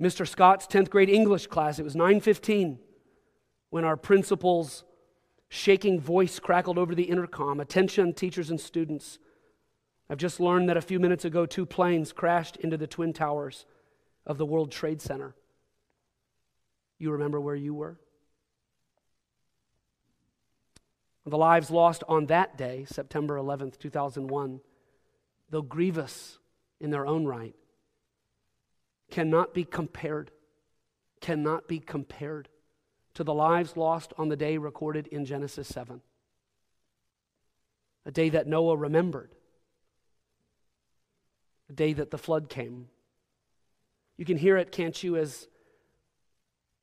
Mr. 0.00 0.26
Scott's 0.26 0.68
10th 0.68 0.90
grade 0.90 1.10
English 1.10 1.48
class, 1.48 1.80
it 1.80 1.84
was 1.84 1.96
9:15 1.96 2.78
when 3.70 3.84
our 3.84 3.96
principal's 3.96 4.84
shaking 5.48 5.98
voice 5.98 6.38
crackled 6.38 6.78
over 6.78 6.94
the 6.94 7.10
intercom. 7.10 7.58
Attention 7.58 8.12
teachers 8.12 8.50
and 8.50 8.60
students. 8.60 9.18
I've 10.10 10.18
just 10.18 10.40
learned 10.40 10.68
that 10.68 10.76
a 10.76 10.82
few 10.82 10.98
minutes 10.98 11.24
ago 11.24 11.44
two 11.44 11.66
planes 11.66 12.12
crashed 12.12 12.56
into 12.56 12.76
the 12.76 12.86
twin 12.86 13.12
towers 13.12 13.66
of 14.26 14.38
the 14.38 14.46
World 14.46 14.72
Trade 14.72 15.02
Center. 15.02 15.34
You 16.98 17.12
remember 17.12 17.40
where 17.40 17.54
you 17.54 17.74
were? 17.74 17.98
The 21.26 21.36
lives 21.36 21.70
lost 21.70 22.02
on 22.08 22.26
that 22.26 22.56
day, 22.56 22.86
September 22.88 23.36
11th, 23.36 23.78
2001, 23.78 24.60
though 25.50 25.62
grievous 25.62 26.38
in 26.80 26.90
their 26.90 27.06
own 27.06 27.26
right, 27.26 27.54
cannot 29.10 29.52
be 29.52 29.64
compared, 29.64 30.30
cannot 31.20 31.68
be 31.68 31.80
compared 31.80 32.48
to 33.12 33.24
the 33.24 33.34
lives 33.34 33.76
lost 33.76 34.14
on 34.16 34.30
the 34.30 34.36
day 34.36 34.56
recorded 34.56 35.06
in 35.08 35.26
Genesis 35.26 35.68
7. 35.68 36.00
A 38.06 38.10
day 38.10 38.30
that 38.30 38.46
Noah 38.46 38.76
remembered, 38.76 39.34
a 41.68 41.72
day 41.72 41.92
that 41.92 42.10
the 42.10 42.18
flood 42.18 42.48
came. 42.48 42.88
You 44.16 44.24
can 44.24 44.36
hear 44.36 44.56
it, 44.56 44.72
can't 44.72 45.00
you, 45.02 45.16
as 45.16 45.48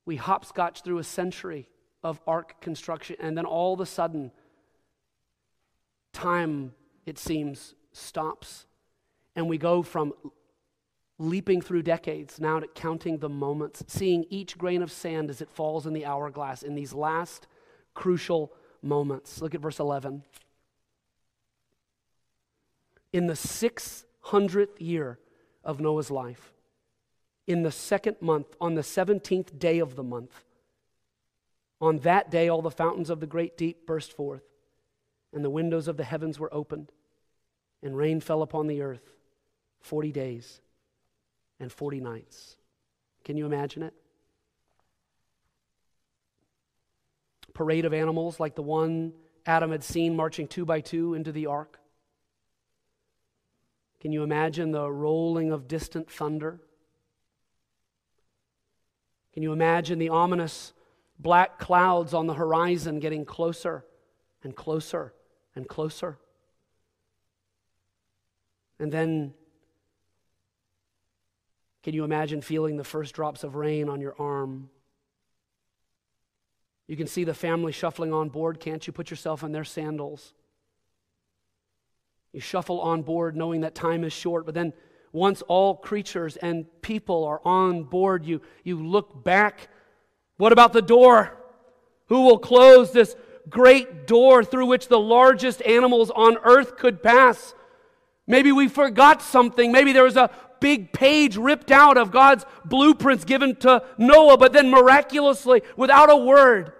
we 0.04 0.16
hopscotch 0.16 0.82
through 0.82 0.98
a 0.98 1.04
century 1.04 1.68
of 2.02 2.20
ark 2.26 2.60
construction, 2.60 3.16
and 3.18 3.36
then 3.36 3.44
all 3.44 3.74
of 3.74 3.80
a 3.80 3.86
sudden, 3.86 4.30
time, 6.12 6.72
it 7.04 7.18
seems, 7.18 7.74
stops. 7.92 8.66
And 9.34 9.48
we 9.48 9.58
go 9.58 9.82
from 9.82 10.14
leaping 11.18 11.60
through 11.60 11.82
decades 11.82 12.40
now 12.40 12.60
to 12.60 12.66
counting 12.68 13.18
the 13.18 13.28
moments, 13.28 13.82
seeing 13.88 14.24
each 14.30 14.56
grain 14.56 14.82
of 14.82 14.92
sand 14.92 15.30
as 15.30 15.40
it 15.40 15.50
falls 15.50 15.86
in 15.86 15.92
the 15.92 16.06
hourglass 16.06 16.62
in 16.62 16.74
these 16.74 16.92
last 16.92 17.46
crucial 17.94 18.52
moments. 18.82 19.42
Look 19.42 19.54
at 19.54 19.60
verse 19.60 19.80
11. 19.80 20.22
In 23.12 23.26
the 23.26 23.36
600th 24.26 24.80
year 24.80 25.18
of 25.64 25.80
Noah's 25.80 26.10
life, 26.10 26.52
in 27.46 27.62
the 27.62 27.70
second 27.70 28.16
month, 28.20 28.56
on 28.60 28.74
the 28.74 28.82
17th 28.82 29.58
day 29.58 29.78
of 29.78 29.96
the 29.96 30.02
month, 30.02 30.44
on 31.80 31.98
that 31.98 32.30
day, 32.30 32.48
all 32.48 32.62
the 32.62 32.70
fountains 32.70 33.10
of 33.10 33.20
the 33.20 33.26
great 33.26 33.56
deep 33.56 33.86
burst 33.86 34.12
forth, 34.12 34.44
and 35.32 35.44
the 35.44 35.50
windows 35.50 35.88
of 35.88 35.96
the 35.96 36.04
heavens 36.04 36.38
were 36.38 36.52
opened, 36.52 36.90
and 37.82 37.96
rain 37.96 38.20
fell 38.20 38.42
upon 38.42 38.66
the 38.66 38.80
earth 38.80 39.12
40 39.80 40.10
days 40.10 40.60
and 41.60 41.70
40 41.70 42.00
nights. 42.00 42.56
Can 43.24 43.36
you 43.36 43.46
imagine 43.46 43.82
it? 43.82 43.94
Parade 47.52 47.84
of 47.84 47.94
animals 47.94 48.40
like 48.40 48.54
the 48.54 48.62
one 48.62 49.12
Adam 49.44 49.70
had 49.70 49.84
seen 49.84 50.16
marching 50.16 50.48
two 50.48 50.64
by 50.64 50.80
two 50.80 51.14
into 51.14 51.32
the 51.32 51.46
ark. 51.46 51.78
Can 54.06 54.12
you 54.12 54.22
imagine 54.22 54.70
the 54.70 54.88
rolling 54.88 55.50
of 55.50 55.66
distant 55.66 56.08
thunder? 56.08 56.60
Can 59.34 59.42
you 59.42 59.52
imagine 59.52 59.98
the 59.98 60.10
ominous 60.10 60.72
black 61.18 61.58
clouds 61.58 62.14
on 62.14 62.28
the 62.28 62.34
horizon 62.34 63.00
getting 63.00 63.24
closer 63.24 63.84
and 64.44 64.54
closer 64.54 65.12
and 65.56 65.66
closer. 65.66 66.18
And 68.78 68.92
then, 68.92 69.34
can 71.82 71.92
you 71.92 72.04
imagine 72.04 72.42
feeling 72.42 72.76
the 72.76 72.84
first 72.84 73.12
drops 73.12 73.42
of 73.42 73.56
rain 73.56 73.88
on 73.88 74.00
your 74.00 74.14
arm? 74.20 74.70
You 76.86 76.96
can 76.96 77.08
see 77.08 77.24
the 77.24 77.34
family 77.34 77.72
shuffling 77.72 78.12
on 78.12 78.28
board, 78.28 78.60
can't 78.60 78.86
you? 78.86 78.92
Put 78.92 79.10
yourself 79.10 79.42
in 79.42 79.50
their 79.50 79.64
sandals. 79.64 80.32
You 82.36 82.42
shuffle 82.42 82.82
on 82.82 83.00
board 83.00 83.34
knowing 83.34 83.62
that 83.62 83.74
time 83.74 84.04
is 84.04 84.12
short, 84.12 84.44
but 84.44 84.54
then 84.54 84.74
once 85.10 85.40
all 85.48 85.74
creatures 85.74 86.36
and 86.36 86.66
people 86.82 87.24
are 87.24 87.40
on 87.46 87.84
board, 87.84 88.26
you, 88.26 88.42
you 88.62 88.76
look 88.86 89.24
back 89.24 89.70
what 90.36 90.52
about 90.52 90.74
the 90.74 90.82
door? 90.82 91.32
Who 92.08 92.26
will 92.26 92.38
close 92.38 92.92
this 92.92 93.16
great 93.48 94.06
door 94.06 94.44
through 94.44 94.66
which 94.66 94.88
the 94.88 95.00
largest 95.00 95.62
animals 95.62 96.10
on 96.10 96.36
earth 96.44 96.76
could 96.76 97.02
pass? 97.02 97.54
Maybe 98.26 98.52
we 98.52 98.68
forgot 98.68 99.22
something. 99.22 99.72
Maybe 99.72 99.94
there 99.94 100.04
was 100.04 100.18
a 100.18 100.28
big 100.60 100.92
page 100.92 101.38
ripped 101.38 101.70
out 101.70 101.96
of 101.96 102.10
God's 102.10 102.44
blueprints 102.66 103.24
given 103.24 103.56
to 103.56 103.82
Noah, 103.96 104.36
but 104.36 104.52
then 104.52 104.68
miraculously, 104.68 105.62
without 105.74 106.10
a 106.10 106.16
word, 106.16 106.74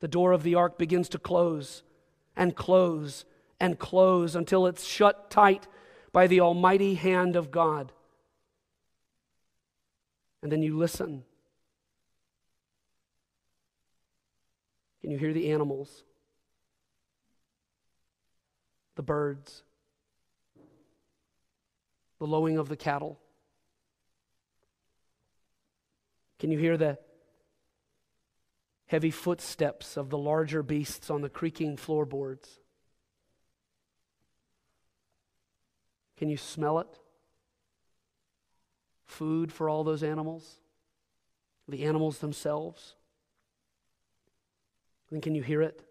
the 0.00 0.08
door 0.08 0.32
of 0.32 0.42
the 0.42 0.54
ark 0.54 0.78
begins 0.78 1.10
to 1.10 1.18
close 1.18 1.82
and 2.34 2.56
close 2.56 3.26
and 3.60 3.78
close 3.78 4.34
until 4.34 4.66
it's 4.66 4.84
shut 4.84 5.30
tight 5.30 5.66
by 6.12 6.26
the 6.26 6.40
almighty 6.40 6.94
hand 6.94 7.36
of 7.36 7.50
God. 7.50 7.92
And 10.42 10.52
then 10.52 10.62
you 10.62 10.76
listen 10.76 11.24
Can 15.08 15.10
you 15.14 15.18
hear 15.18 15.32
the 15.32 15.52
animals? 15.52 16.04
The 18.96 19.02
birds? 19.02 19.62
The 22.18 22.26
lowing 22.26 22.58
of 22.58 22.68
the 22.68 22.76
cattle? 22.76 23.18
Can 26.38 26.50
you 26.50 26.58
hear 26.58 26.76
the 26.76 26.98
heavy 28.86 29.10
footsteps 29.10 29.96
of 29.96 30.10
the 30.10 30.18
larger 30.18 30.62
beasts 30.62 31.10
on 31.10 31.22
the 31.22 31.28
creaking 31.28 31.76
floorboards? 31.76 32.57
Can 36.18 36.28
you 36.28 36.36
smell 36.36 36.80
it? 36.80 36.98
Food 39.06 39.52
for 39.52 39.70
all 39.70 39.84
those 39.84 40.02
animals? 40.02 40.56
The 41.68 41.84
animals 41.84 42.18
themselves? 42.18 42.96
Then 45.10 45.20
can 45.20 45.34
you 45.34 45.42
hear 45.42 45.62
it? 45.62 45.82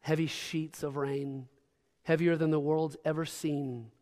Heavy 0.00 0.26
sheets 0.26 0.82
of 0.82 0.96
rain, 0.96 1.46
heavier 2.02 2.36
than 2.36 2.50
the 2.50 2.58
world's 2.58 2.96
ever 3.04 3.24
seen, 3.24 3.92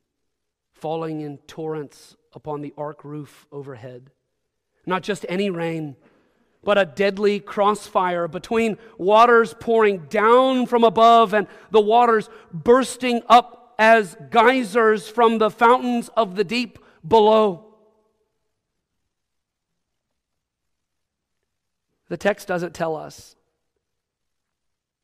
falling 0.73 1.21
in 1.21 1.39
torrents 1.39 2.17
upon 2.33 2.63
the 2.63 2.73
ark 2.79 3.05
roof 3.05 3.47
overhead. 3.53 4.11
Not 4.87 5.03
just 5.03 5.27
any 5.29 5.51
rain, 5.51 5.97
but 6.65 6.79
a 6.79 6.87
deadly 6.87 7.39
crossfire 7.39 8.29
between 8.29 8.79
waters 8.97 9.55
pouring 9.61 10.07
down 10.07 10.67
from 10.67 10.85
above 10.85 11.35
and 11.35 11.47
the 11.71 11.81
waters 11.81 12.31
bursting 12.53 13.23
up 13.29 13.58
as 13.79 14.17
geysers 14.31 15.09
from 15.09 15.39
the 15.39 15.51
fountains 15.51 16.11
of 16.17 16.35
the 16.35 16.45
deep 16.45 16.79
below. 17.07 17.65
The 22.09 22.17
text 22.17 22.49
doesn't 22.49 22.75
tell 22.75 22.97
us, 22.97 23.37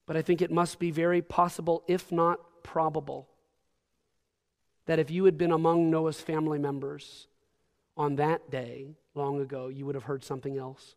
but 0.07 0.17
I 0.17 0.23
think 0.23 0.43
it 0.43 0.51
must 0.51 0.79
be 0.79 0.91
very 0.91 1.23
possible, 1.23 1.85
if 1.87 2.11
not 2.11 2.41
probable, 2.63 3.29
that 4.87 4.99
if 4.99 5.11
you 5.11 5.25
had 5.27 5.39
been 5.39 5.53
among 5.53 5.91
Noah's 5.91 6.21
family 6.21 6.59
members 6.59 7.29
on 7.97 8.17
that 8.17 8.51
day 8.51 8.97
long 9.15 9.41
ago, 9.41 9.69
you 9.69 9.87
would 9.87 9.95
have 9.95 10.05
heard 10.05 10.25
something 10.25 10.59
else. 10.59 10.97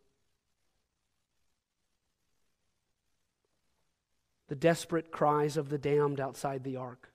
The 4.48 4.56
desperate 4.56 5.10
cries 5.12 5.58
of 5.58 5.68
the 5.68 5.78
damned 5.78 6.20
outside 6.20 6.64
the 6.64 6.76
ark. 6.76 7.10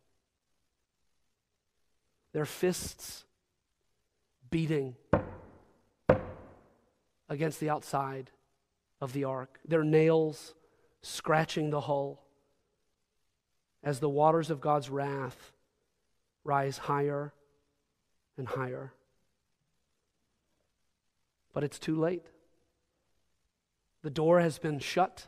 Their 2.34 2.46
fists 2.46 3.26
beating 4.50 4.96
against 7.30 7.60
the 7.60 7.70
outside 7.70 8.32
of 9.00 9.14
the 9.14 9.24
ark, 9.24 9.60
their 9.66 9.84
nails 9.84 10.54
scratching 11.02 11.70
the 11.70 11.82
hull 11.82 12.24
as 13.84 14.00
the 14.00 14.10
waters 14.10 14.50
of 14.50 14.62
God's 14.62 14.90
wrath 14.90 15.52
rise 16.44 16.78
higher 16.78 17.34
and 18.38 18.48
higher. 18.48 18.94
But 21.54 21.64
it's 21.64 21.80
too 21.80 22.00
late. 22.00 22.26
The 24.02 24.10
door 24.10 24.40
has 24.40 24.58
been 24.58 24.80
shut 24.80 25.28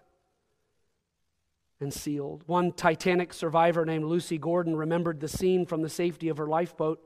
and 1.79 1.93
sealed. 1.93 2.43
One 2.45 2.71
Titanic 2.71 3.33
survivor 3.33 3.85
named 3.85 4.05
Lucy 4.05 4.37
Gordon 4.37 4.75
remembered 4.75 5.19
the 5.19 5.27
scene 5.27 5.65
from 5.65 5.81
the 5.81 5.89
safety 5.89 6.29
of 6.29 6.37
her 6.37 6.47
lifeboat 6.47 7.01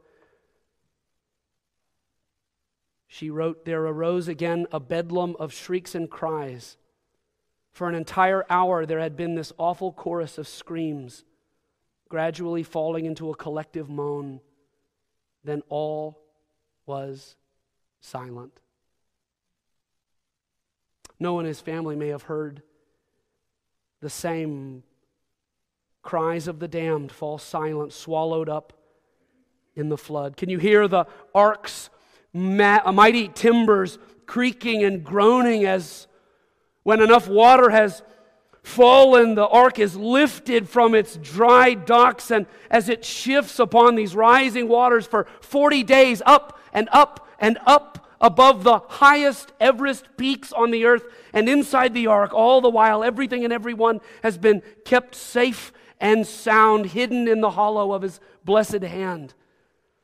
she 3.11 3.31
wrote, 3.31 3.65
There 3.65 3.81
arose 3.81 4.27
again 4.27 4.67
a 4.71 4.79
bedlam 4.79 5.35
of 5.39 5.51
shrieks 5.51 5.95
and 5.95 6.09
cries. 6.09 6.77
For 7.71 7.89
an 7.89 7.95
entire 7.95 8.45
hour, 8.51 8.85
there 8.85 8.99
had 8.99 9.17
been 9.17 9.33
this 9.33 9.51
awful 9.57 9.91
chorus 9.91 10.37
of 10.37 10.47
screams, 10.47 11.25
gradually 12.07 12.61
falling 12.61 13.05
into 13.05 13.31
a 13.31 13.35
collective 13.35 13.89
moan. 13.89 14.41
Then 15.43 15.63
all 15.69 16.21
was 16.85 17.35
silent. 17.99 18.59
No 21.19 21.33
one 21.33 21.45
in 21.45 21.49
his 21.49 21.59
family 21.59 21.95
may 21.95 22.09
have 22.09 22.23
heard 22.23 22.61
the 24.01 24.09
same 24.09 24.83
cries 26.01 26.47
of 26.47 26.59
the 26.59 26.67
damned 26.67 27.11
fall 27.11 27.37
silent, 27.37 27.93
swallowed 27.93 28.49
up 28.49 28.73
in 29.75 29.89
the 29.89 29.97
flood. 29.97 30.37
Can 30.37 30.49
you 30.49 30.57
hear 30.57 30.87
the 30.87 31.05
ark's 31.33 31.89
mighty 32.33 33.27
timbers 33.27 33.97
creaking 34.25 34.83
and 34.83 35.03
groaning 35.03 35.65
as 35.65 36.07
when 36.83 37.01
enough 37.01 37.27
water 37.27 37.69
has 37.69 38.03
fallen, 38.63 39.35
the 39.35 39.47
ark 39.47 39.79
is 39.79 39.95
lifted 39.95 40.69
from 40.69 40.93
its 40.93 41.17
dry 41.17 41.73
docks, 41.73 42.29
and 42.31 42.45
as 42.69 42.89
it 42.89 43.03
shifts 43.03 43.59
upon 43.59 43.95
these 43.95 44.15
rising 44.15 44.67
waters 44.67 45.05
for 45.05 45.25
40 45.41 45.83
days, 45.83 46.21
up 46.25 46.59
and 46.73 46.87
up 46.91 47.27
and 47.39 47.57
up 47.65 48.08
above 48.21 48.63
the 48.63 48.79
highest 48.79 49.51
Everest 49.59 50.07
peaks 50.17 50.51
on 50.51 50.71
the 50.71 50.85
earth, 50.85 51.05
and 51.33 51.47
inside 51.47 51.93
the 51.93 52.07
ark, 52.07 52.33
all 52.33 52.61
the 52.61 52.69
while, 52.69 53.03
everything 53.03 53.43
and 53.43 53.53
everyone 53.53 53.99
has 54.23 54.37
been 54.37 54.61
kept 54.85 55.15
safe 55.15 55.71
and 55.99 56.25
sound, 56.25 56.87
hidden 56.87 57.27
in 57.27 57.41
the 57.41 57.51
hollow 57.51 57.91
of 57.91 58.01
his 58.01 58.19
blessed 58.43 58.83
hand. 58.83 59.33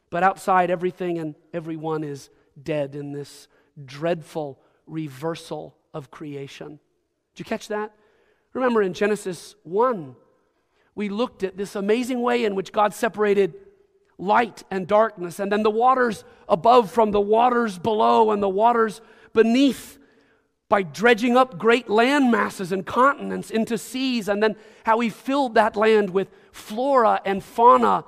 But 0.09 0.23
outside, 0.23 0.69
everything 0.69 1.17
and 1.17 1.35
everyone 1.53 2.03
is 2.03 2.29
dead 2.61 2.95
in 2.95 3.11
this 3.11 3.47
dreadful 3.83 4.59
reversal 4.87 5.75
of 5.93 6.11
creation. 6.11 6.79
Did 7.33 7.39
you 7.39 7.45
catch 7.45 7.67
that? 7.69 7.93
Remember 8.53 8.81
in 8.81 8.93
Genesis 8.93 9.55
1, 9.63 10.15
we 10.95 11.09
looked 11.09 11.43
at 11.43 11.57
this 11.57 11.75
amazing 11.75 12.21
way 12.21 12.45
in 12.45 12.55
which 12.55 12.71
God 12.71 12.93
separated 12.93 13.53
light 14.17 14.63
and 14.71 14.87
darkness, 14.87 15.39
and 15.39 15.51
then 15.51 15.63
the 15.63 15.69
waters 15.69 16.23
above 16.47 16.91
from 16.91 17.11
the 17.11 17.21
waters 17.21 17.77
below, 17.77 18.31
and 18.31 18.41
the 18.41 18.49
waters 18.49 19.01
beneath 19.33 19.97
by 20.67 20.81
dredging 20.81 21.37
up 21.37 21.57
great 21.57 21.89
land 21.89 22.31
masses 22.31 22.71
and 22.71 22.85
continents 22.85 23.51
into 23.51 23.77
seas, 23.77 24.27
and 24.27 24.41
then 24.41 24.55
how 24.83 24.99
he 24.99 25.09
filled 25.09 25.55
that 25.55 25.75
land 25.75 26.09
with 26.09 26.29
flora 26.51 27.21
and 27.25 27.43
fauna 27.43 28.03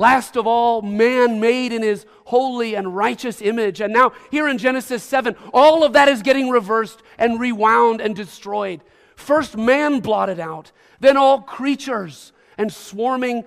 Last 0.00 0.34
of 0.38 0.46
all, 0.46 0.80
man 0.80 1.40
made 1.40 1.74
in 1.74 1.82
his 1.82 2.06
holy 2.24 2.74
and 2.74 2.96
righteous 2.96 3.42
image. 3.42 3.82
And 3.82 3.92
now, 3.92 4.12
here 4.30 4.48
in 4.48 4.56
Genesis 4.56 5.02
7, 5.02 5.36
all 5.52 5.84
of 5.84 5.92
that 5.92 6.08
is 6.08 6.22
getting 6.22 6.48
reversed 6.48 7.02
and 7.18 7.38
rewound 7.38 8.00
and 8.00 8.16
destroyed. 8.16 8.80
First, 9.14 9.58
man 9.58 10.00
blotted 10.00 10.40
out, 10.40 10.72
then, 11.00 11.18
all 11.18 11.42
creatures 11.42 12.32
and 12.56 12.72
swarming 12.72 13.44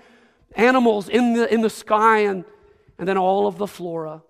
animals 0.55 1.09
in 1.09 1.33
the, 1.33 1.51
in 1.51 1.61
the 1.61 1.69
sky, 1.69 2.19
and, 2.19 2.45
and 2.97 3.07
then 3.07 3.17
all 3.17 3.47
of 3.47 3.57
the 3.57 3.67
flora. 3.67 4.21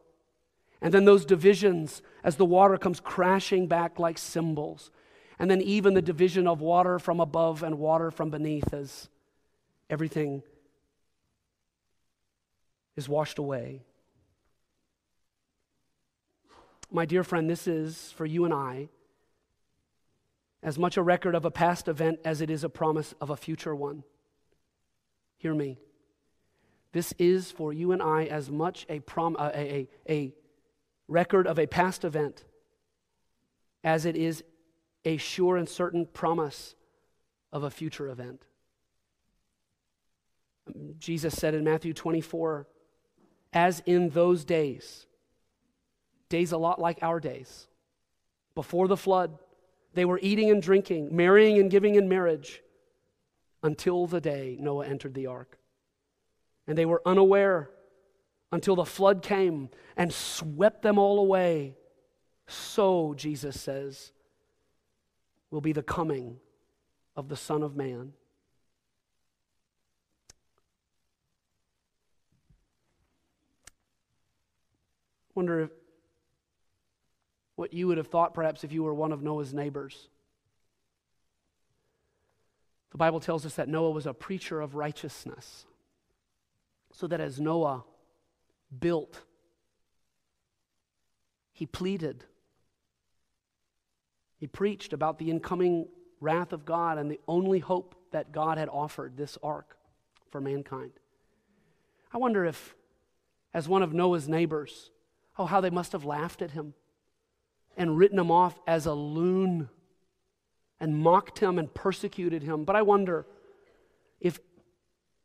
And 0.82 0.94
then 0.94 1.06
those 1.06 1.26
divisions 1.26 2.02
as 2.24 2.36
the 2.36 2.46
water 2.46 2.78
comes 2.78 3.00
crashing 3.00 3.68
back 3.68 4.00
like 4.00 4.18
cymbals. 4.18 4.92
And 5.40 5.50
then, 5.50 5.62
even 5.62 5.94
the 5.94 6.02
division 6.02 6.48
of 6.48 6.62
water 6.62 7.00
from 7.00 7.20
above 7.20 7.64
and 7.64 7.80
water 7.80 8.12
from 8.12 8.30
beneath 8.30 8.74
as 8.74 9.10
everything 9.90 10.44
is 12.96 13.10
washed 13.10 13.40
away. 13.40 13.82
My 16.92 17.06
dear 17.06 17.24
friend, 17.24 17.50
this 17.50 17.68
is 17.68 18.14
for 18.16 18.26
you 18.26 18.46
and 18.46 18.54
I 18.54 18.90
as 20.62 20.78
much 20.78 20.96
a 20.96 21.02
record 21.02 21.36
of 21.36 21.44
a 21.44 21.52
past 21.52 21.88
event 21.88 22.20
as 22.24 22.40
it 22.40 22.50
is 22.50 22.64
a 22.64 22.70
promise 22.70 23.14
of 23.20 23.30
a 23.30 23.36
future 23.36 23.76
one. 23.76 24.04
Hear 25.38 25.54
me. 25.54 25.78
This 26.94 27.14
is 27.18 27.52
for 27.52 27.74
you 27.74 27.92
and 27.92 28.02
I 28.02 28.26
as 28.26 28.50
much 28.50 28.86
a, 28.88 29.00
prom, 29.00 29.36
uh, 29.38 29.50
a, 29.54 29.88
a, 30.08 30.14
a 30.14 30.34
record 31.08 31.48
of 31.48 31.60
a 31.60 31.68
past 31.68 32.06
event 32.06 32.46
as 33.84 34.06
it 34.06 34.16
is 34.16 34.44
a 35.04 35.18
sure 35.18 35.58
and 35.58 35.68
certain 35.68 36.06
promise 36.06 36.76
of 37.52 37.64
a 37.64 37.70
future 37.70 38.10
event. 38.10 38.46
Jesus 40.98 41.34
said 41.36 41.56
in 41.56 41.64
Matthew 41.64 41.94
24, 41.94 42.68
as 43.52 43.82
in 43.86 44.10
those 44.10 44.46
days. 44.46 45.06
Days 46.30 46.52
a 46.52 46.58
lot 46.58 46.80
like 46.80 47.00
our 47.02 47.20
days. 47.20 47.68
Before 48.56 48.88
the 48.88 48.98
flood, 48.98 49.38
they 49.94 50.06
were 50.06 50.20
eating 50.22 50.50
and 50.52 50.62
drinking, 50.62 51.16
marrying 51.16 51.60
and 51.60 51.70
giving 51.70 51.96
in 51.96 52.08
marriage 52.08 52.62
until 53.62 54.08
the 54.08 54.22
day 54.22 54.58
Noah 54.60 54.86
entered 54.86 55.16
the 55.16 55.28
ark. 55.28 55.58
And 56.68 56.78
they 56.78 56.86
were 56.86 57.02
unaware 57.06 57.70
until 58.52 58.76
the 58.76 58.86
flood 58.86 59.22
came 59.22 59.70
and 59.98 60.14
swept 60.14 60.82
them 60.82 60.98
all 60.98 61.20
away. 61.20 61.76
So, 62.48 63.14
Jesus 63.16 63.60
says, 63.60 64.12
will 65.50 65.62
be 65.62 65.74
the 65.74 65.84
coming 65.84 66.38
of 67.16 67.30
the 67.30 67.36
Son 67.36 67.64
of 67.64 67.76
Man. 67.76 68.14
Wonder 75.36 75.62
if, 75.62 75.72
what 77.56 77.74
you 77.74 77.88
would 77.88 77.98
have 77.98 78.08
thought 78.08 78.34
perhaps 78.34 78.64
if 78.64 78.72
you 78.72 78.84
were 78.84 78.94
one 78.94 79.12
of 79.12 79.22
Noah's 79.22 79.54
neighbors. 79.54 80.10
The 82.92 82.98
Bible 82.98 83.20
tells 83.20 83.46
us 83.46 83.56
that 83.56 83.68
Noah 83.68 83.92
was 83.92 84.06
a 84.06 84.14
preacher 84.14 84.62
of 84.62 84.76
righteousness. 84.76 85.66
So 86.94 87.08
that 87.08 87.20
as 87.20 87.40
Noah 87.40 87.84
built, 88.80 89.22
he 91.52 91.66
pleaded, 91.66 92.24
he 94.38 94.48
preached 94.48 94.94
about 94.94 95.20
the 95.20 95.30
incoming 95.30 95.88
wrath 96.22 96.54
of 96.54 96.66
God 96.66 96.98
and 96.98 97.12
the 97.12 97.20
only 97.28 97.60
hope 97.60 97.96
that 98.12 98.32
God 98.32 98.58
had 98.58 98.70
offered 98.70 99.18
this 99.18 99.38
ark 99.44 99.76
for 100.30 100.40
mankind. 100.40 100.94
I 102.14 102.18
wonder 102.18 102.46
if, 102.46 102.76
as 103.54 103.68
one 103.68 103.84
of 103.84 103.94
Noah's 103.94 104.30
neighbors, 104.30 104.92
Oh, 105.38 105.46
how 105.46 105.62
they 105.62 105.70
must 105.70 105.94
have 105.94 106.06
laughed 106.06 106.42
at 106.42 106.52
him 106.52 106.74
and 107.76 107.98
written 107.98 108.20
him 108.20 108.30
off 108.30 108.60
as 108.68 108.86
a 108.86 108.94
loon 108.94 109.70
and 110.80 110.98
mocked 110.98 111.40
him 111.40 111.58
and 111.58 111.74
persecuted 111.74 112.44
him. 112.44 112.66
But 112.66 112.76
I 112.76 112.84
wonder 112.84 113.26
if 114.20 114.40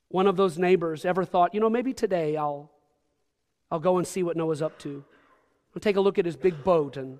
one 0.08 0.26
of 0.26 0.36
those 0.36 0.58
neighbors 0.58 1.04
ever 1.04 1.24
thought, 1.24 1.54
you 1.54 1.60
know, 1.60 1.70
maybe 1.70 1.92
today 1.92 2.36
I'll, 2.36 2.70
I'll 3.70 3.80
go 3.80 3.98
and 3.98 4.06
see 4.06 4.22
what 4.22 4.36
Noah's 4.36 4.62
up 4.62 4.78
to. 4.80 5.04
I'll 5.74 5.80
take 5.80 5.96
a 5.96 6.00
look 6.00 6.18
at 6.18 6.24
his 6.24 6.36
big 6.36 6.64
boat 6.64 6.96
and 6.96 7.18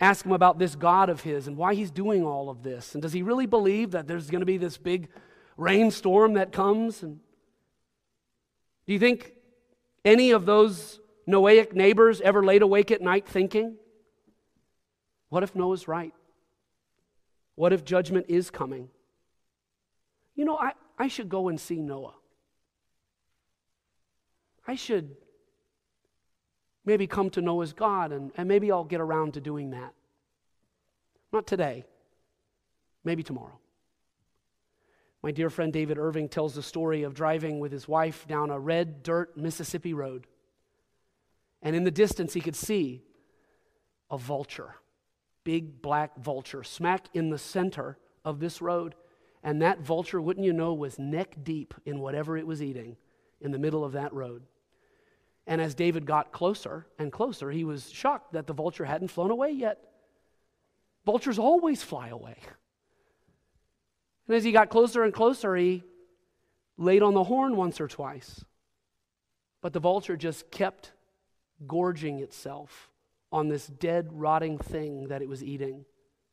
ask 0.00 0.24
him 0.24 0.32
about 0.32 0.58
this 0.58 0.74
God 0.74 1.08
of 1.08 1.20
his 1.20 1.46
and 1.46 1.56
why 1.56 1.74
he's 1.74 1.90
doing 1.90 2.24
all 2.24 2.50
of 2.50 2.64
this. 2.64 2.94
And 2.94 3.02
does 3.02 3.12
he 3.12 3.22
really 3.22 3.46
believe 3.46 3.92
that 3.92 4.08
there's 4.08 4.30
going 4.30 4.40
to 4.40 4.46
be 4.46 4.58
this 4.58 4.76
big 4.76 5.08
rainstorm 5.56 6.34
that 6.34 6.50
comes? 6.50 7.04
And 7.04 7.20
do 8.86 8.92
you 8.92 8.98
think 8.98 9.32
any 10.04 10.32
of 10.32 10.44
those 10.44 10.98
Noahic 11.28 11.72
neighbors 11.72 12.20
ever 12.20 12.44
laid 12.44 12.62
awake 12.62 12.90
at 12.90 13.00
night 13.00 13.28
thinking, 13.28 13.76
what 15.28 15.44
if 15.44 15.54
Noah's 15.54 15.86
right? 15.86 16.12
What 17.54 17.72
if 17.72 17.84
judgment 17.84 18.26
is 18.28 18.50
coming? 18.50 18.88
You 20.34 20.44
know, 20.44 20.56
I, 20.56 20.72
I 21.02 21.08
should 21.08 21.28
go 21.28 21.48
and 21.48 21.58
see 21.58 21.82
Noah. 21.82 22.14
I 24.68 24.76
should 24.76 25.16
maybe 26.84 27.08
come 27.08 27.28
to 27.30 27.40
know 27.40 27.58
his 27.58 27.72
God, 27.72 28.12
and, 28.12 28.30
and 28.36 28.46
maybe 28.46 28.70
I'll 28.70 28.84
get 28.84 29.00
around 29.00 29.34
to 29.34 29.40
doing 29.40 29.70
that. 29.70 29.94
Not 31.32 31.44
today, 31.44 31.86
maybe 33.02 33.24
tomorrow. 33.24 33.58
My 35.24 35.32
dear 35.32 35.50
friend 35.50 35.72
David 35.72 35.98
Irving 35.98 36.28
tells 36.28 36.54
the 36.54 36.62
story 36.62 37.02
of 37.02 37.14
driving 37.14 37.58
with 37.58 37.72
his 37.72 37.88
wife 37.88 38.24
down 38.28 38.50
a 38.50 38.60
red 38.60 39.02
dirt 39.02 39.36
Mississippi 39.36 39.94
road. 39.94 40.28
And 41.62 41.74
in 41.74 41.82
the 41.82 41.90
distance, 41.90 42.32
he 42.32 42.40
could 42.40 42.54
see 42.54 43.02
a 44.08 44.16
vulture, 44.16 44.76
big 45.42 45.82
black 45.82 46.16
vulture, 46.16 46.62
smack 46.62 47.06
in 47.12 47.30
the 47.30 47.38
center 47.38 47.98
of 48.24 48.38
this 48.38 48.62
road. 48.62 48.94
And 49.42 49.60
that 49.62 49.80
vulture, 49.80 50.20
wouldn't 50.20 50.46
you 50.46 50.52
know, 50.52 50.72
was 50.72 50.98
neck 50.98 51.36
deep 51.42 51.74
in 51.84 51.98
whatever 51.98 52.36
it 52.36 52.46
was 52.46 52.62
eating 52.62 52.96
in 53.40 53.50
the 53.50 53.58
middle 53.58 53.84
of 53.84 53.92
that 53.92 54.12
road. 54.12 54.42
And 55.46 55.60
as 55.60 55.74
David 55.74 56.06
got 56.06 56.30
closer 56.30 56.86
and 56.98 57.10
closer, 57.10 57.50
he 57.50 57.64
was 57.64 57.90
shocked 57.90 58.32
that 58.34 58.46
the 58.46 58.52
vulture 58.52 58.84
hadn't 58.84 59.08
flown 59.08 59.30
away 59.30 59.50
yet. 59.50 59.78
Vultures 61.04 61.38
always 61.38 61.82
fly 61.82 62.08
away. 62.08 62.36
And 64.28 64.36
as 64.36 64.44
he 64.44 64.52
got 64.52 64.70
closer 64.70 65.02
and 65.02 65.12
closer, 65.12 65.56
he 65.56 65.82
laid 66.78 67.02
on 67.02 67.14
the 67.14 67.24
horn 67.24 67.56
once 67.56 67.80
or 67.80 67.88
twice. 67.88 68.44
But 69.60 69.72
the 69.72 69.80
vulture 69.80 70.16
just 70.16 70.50
kept 70.50 70.92
gorging 71.66 72.20
itself 72.20 72.90
on 73.32 73.48
this 73.48 73.66
dead, 73.66 74.10
rotting 74.12 74.58
thing 74.58 75.08
that 75.08 75.22
it 75.22 75.28
was 75.28 75.42
eating, 75.42 75.84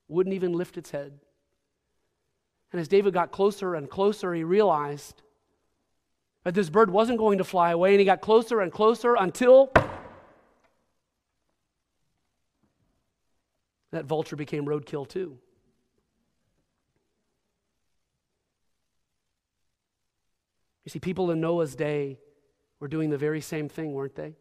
wouldn't 0.07 0.35
even 0.35 0.53
lift 0.53 0.77
its 0.77 0.91
head. 0.91 1.19
And 2.71 2.79
as 2.79 2.87
David 2.87 3.13
got 3.13 3.31
closer 3.31 3.75
and 3.75 3.89
closer, 3.89 4.33
he 4.33 4.43
realized 4.43 5.21
that 6.43 6.53
this 6.53 6.69
bird 6.69 6.89
wasn't 6.89 7.17
going 7.17 7.39
to 7.39 7.43
fly 7.43 7.71
away, 7.71 7.91
and 7.91 7.99
he 7.99 8.05
got 8.05 8.21
closer 8.21 8.61
and 8.61 8.71
closer 8.71 9.15
until 9.15 9.71
that 13.91 14.05
vulture 14.05 14.35
became 14.35 14.65
roadkill 14.65 15.07
too. 15.07 15.37
You 20.85 20.91
see, 20.91 20.99
people 20.99 21.29
in 21.31 21.41
Noah's 21.41 21.75
day 21.75 22.19
were 22.79 22.87
doing 22.87 23.09
the 23.09 23.17
very 23.17 23.41
same 23.41 23.67
thing, 23.69 23.93
weren't 23.93 24.15
they? 24.15 24.35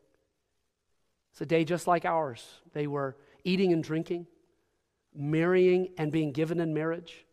It's 1.32 1.40
a 1.40 1.46
day 1.46 1.64
just 1.64 1.86
like 1.86 2.04
ours. 2.04 2.44
They 2.72 2.86
were 2.86 3.16
eating 3.44 3.72
and 3.72 3.82
drinking, 3.82 4.26
marrying 5.14 5.88
and 5.98 6.10
being 6.12 6.32
given 6.32 6.60
in 6.60 6.72
marriage. 6.72 7.26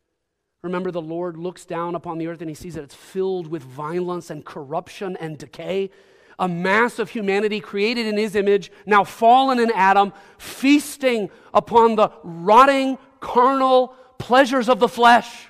Remember, 0.65 0.91
the 0.91 1.01
Lord 1.01 1.37
looks 1.37 1.65
down 1.65 1.95
upon 1.95 2.17
the 2.17 2.27
earth 2.27 2.41
and 2.41 2.49
he 2.49 2.55
sees 2.55 2.75
that 2.75 2.83
it's 2.83 2.95
filled 2.95 3.47
with 3.47 3.63
violence 3.63 4.29
and 4.29 4.43
corruption 4.43 5.15
and 5.17 5.37
decay. 5.37 5.89
A 6.37 6.47
mass 6.47 6.99
of 6.99 7.09
humanity 7.11 7.61
created 7.61 8.05
in 8.05 8.17
his 8.17 8.35
image, 8.35 8.71
now 8.85 9.05
fallen 9.05 9.59
in 9.59 9.71
Adam, 9.73 10.11
feasting 10.37 11.29
upon 11.53 11.95
the 11.95 12.11
rotting, 12.23 12.97
carnal 13.21 13.95
pleasures 14.17 14.67
of 14.67 14.79
the 14.79 14.89
flesh, 14.89 15.47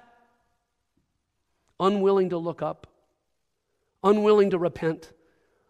unwilling 1.79 2.29
to 2.29 2.37
look 2.37 2.61
up 2.61 2.85
unwilling 4.05 4.51
to 4.51 4.59
repent, 4.59 5.11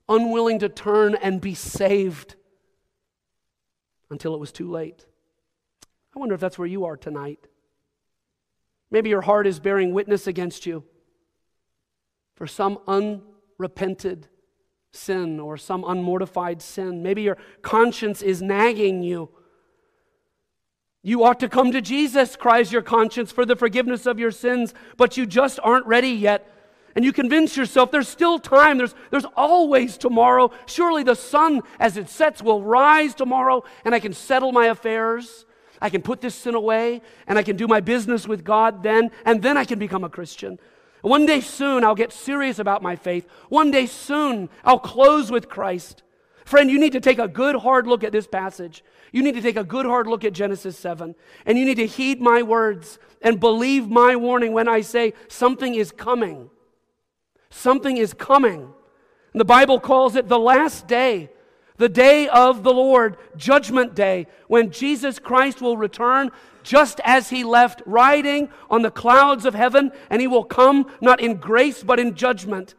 unwilling 0.09 0.59
to 0.59 0.69
turn 0.69 1.15
and 1.15 1.41
be 1.41 1.55
saved 1.55 2.35
until 4.11 4.35
it 4.35 4.39
was 4.39 4.51
too 4.51 4.69
late. 4.69 5.05
I 6.15 6.19
wonder 6.19 6.35
if 6.35 6.41
that's 6.41 6.59
where 6.59 6.67
you 6.67 6.85
are 6.85 6.97
tonight. 6.97 7.47
Maybe 8.91 9.09
your 9.09 9.21
heart 9.21 9.47
is 9.47 9.59
bearing 9.59 9.93
witness 9.93 10.27
against 10.27 10.65
you 10.65 10.83
for 12.35 12.47
some 12.47 12.79
unrepented 12.87 14.27
sin 14.91 15.39
or 15.39 15.57
some 15.57 15.83
unmortified 15.83 16.61
sin. 16.61 17.03
Maybe 17.03 17.23
your 17.23 17.37
conscience 17.61 18.21
is 18.21 18.41
nagging 18.41 19.03
you. 19.03 19.29
You 21.03 21.23
ought 21.23 21.39
to 21.41 21.49
come 21.49 21.71
to 21.71 21.81
Jesus, 21.81 22.35
cries 22.35 22.71
your 22.71 22.81
conscience, 22.81 23.31
for 23.31 23.45
the 23.45 23.55
forgiveness 23.55 24.05
of 24.05 24.17
your 24.17 24.31
sins, 24.31 24.73
but 24.97 25.17
you 25.17 25.25
just 25.25 25.59
aren't 25.61 25.85
ready 25.85 26.09
yet 26.09 26.51
and 26.95 27.03
you 27.03 27.11
convince 27.11 27.57
yourself 27.57 27.91
there's 27.91 28.07
still 28.07 28.39
time, 28.39 28.77
there's, 28.77 28.95
there's 29.11 29.25
always 29.35 29.97
tomorrow. 29.97 30.51
Surely 30.65 31.03
the 31.03 31.15
sun, 31.15 31.61
as 31.77 31.97
it 31.97 32.09
sets, 32.09 32.41
will 32.41 32.63
rise 32.63 33.13
tomorrow, 33.13 33.65
and 33.83 33.93
I 33.93 33.99
can 33.99 34.13
settle 34.13 34.53
my 34.53 34.67
affairs. 34.67 35.45
I 35.85 35.89
can 35.91 36.01
put 36.01 36.19
this 36.19 36.33
sin 36.33 36.55
away, 36.55 37.03
and 37.27 37.37
I 37.37 37.43
can 37.43 37.55
do 37.55 37.67
my 37.67 37.79
business 37.79 38.27
with 38.27 38.43
God 38.43 38.81
then, 38.81 39.11
and 39.23 39.43
then 39.43 39.55
I 39.55 39.65
can 39.65 39.77
become 39.77 40.03
a 40.03 40.09
Christian. 40.09 40.57
One 41.03 41.27
day 41.27 41.41
soon, 41.41 41.83
I'll 41.83 41.93
get 41.93 42.11
serious 42.11 42.57
about 42.57 42.81
my 42.81 42.95
faith. 42.95 43.27
One 43.49 43.69
day 43.69 43.85
soon, 43.85 44.49
I'll 44.63 44.79
close 44.79 45.29
with 45.29 45.47
Christ. 45.47 46.01
Friend, 46.43 46.71
you 46.71 46.79
need 46.79 46.93
to 46.93 46.99
take 46.99 47.19
a 47.19 47.27
good 47.27 47.57
hard 47.57 47.85
look 47.85 48.03
at 48.03 48.11
this 48.11 48.25
passage. 48.25 48.83
You 49.11 49.21
need 49.21 49.35
to 49.35 49.41
take 49.41 49.57
a 49.57 49.63
good 49.63 49.85
hard 49.85 50.07
look 50.07 50.23
at 50.23 50.33
Genesis 50.33 50.75
7. 50.75 51.13
And 51.45 51.57
you 51.59 51.65
need 51.65 51.75
to 51.75 51.85
heed 51.85 52.19
my 52.19 52.41
words 52.41 52.97
and 53.21 53.39
believe 53.39 53.87
my 53.87 54.15
warning 54.15 54.53
when 54.53 54.67
I 54.67 54.81
say 54.81 55.13
something 55.27 55.75
is 55.75 55.91
coming. 55.91 56.49
Something 57.51 57.97
is 57.97 58.15
coming. 58.15 58.73
And 59.33 59.39
the 59.39 59.45
Bible 59.45 59.79
calls 59.79 60.15
it 60.15 60.27
the 60.27 60.39
last 60.39 60.87
day, 60.87 61.29
the 61.77 61.89
day 61.89 62.27
of 62.27 62.63
the 62.63 62.73
Lord, 62.73 63.17
Judgment 63.35 63.95
Day, 63.95 64.27
when 64.47 64.71
Jesus 64.71 65.19
Christ 65.19 65.61
will 65.61 65.77
return 65.77 66.31
just 66.63 66.99
as 67.03 67.29
he 67.29 67.43
left, 67.43 67.81
riding 67.85 68.49
on 68.69 68.81
the 68.81 68.91
clouds 68.91 69.45
of 69.45 69.53
heaven, 69.53 69.91
and 70.09 70.21
he 70.21 70.27
will 70.27 70.43
come 70.43 70.91
not 71.01 71.19
in 71.19 71.35
grace 71.35 71.83
but 71.83 71.99
in 71.99 72.15
judgment 72.15 72.75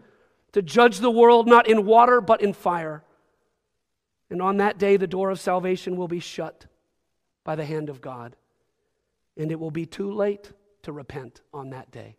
to 0.53 0.62
judge 0.62 0.99
the 0.99 1.11
world 1.11 1.47
not 1.47 1.68
in 1.68 1.84
water 1.84 2.20
but 2.20 2.40
in 2.40 2.53
fire. 2.53 3.05
And 4.30 4.42
on 4.42 4.57
that 4.57 4.78
day, 4.78 4.97
the 4.97 5.07
door 5.07 5.30
of 5.30 5.38
salvation 5.38 5.97
will 5.97 6.09
be 6.09 6.18
shut 6.18 6.66
by 7.44 7.55
the 7.55 7.64
hand 7.64 7.88
of 7.88 8.01
God. 8.01 8.34
And 9.36 9.53
it 9.53 9.61
will 9.61 9.70
be 9.70 9.86
too 9.86 10.11
late 10.11 10.53
to 10.82 10.92
repent 10.92 11.42
on 11.53 11.70
that 11.70 11.90
day 11.90 12.16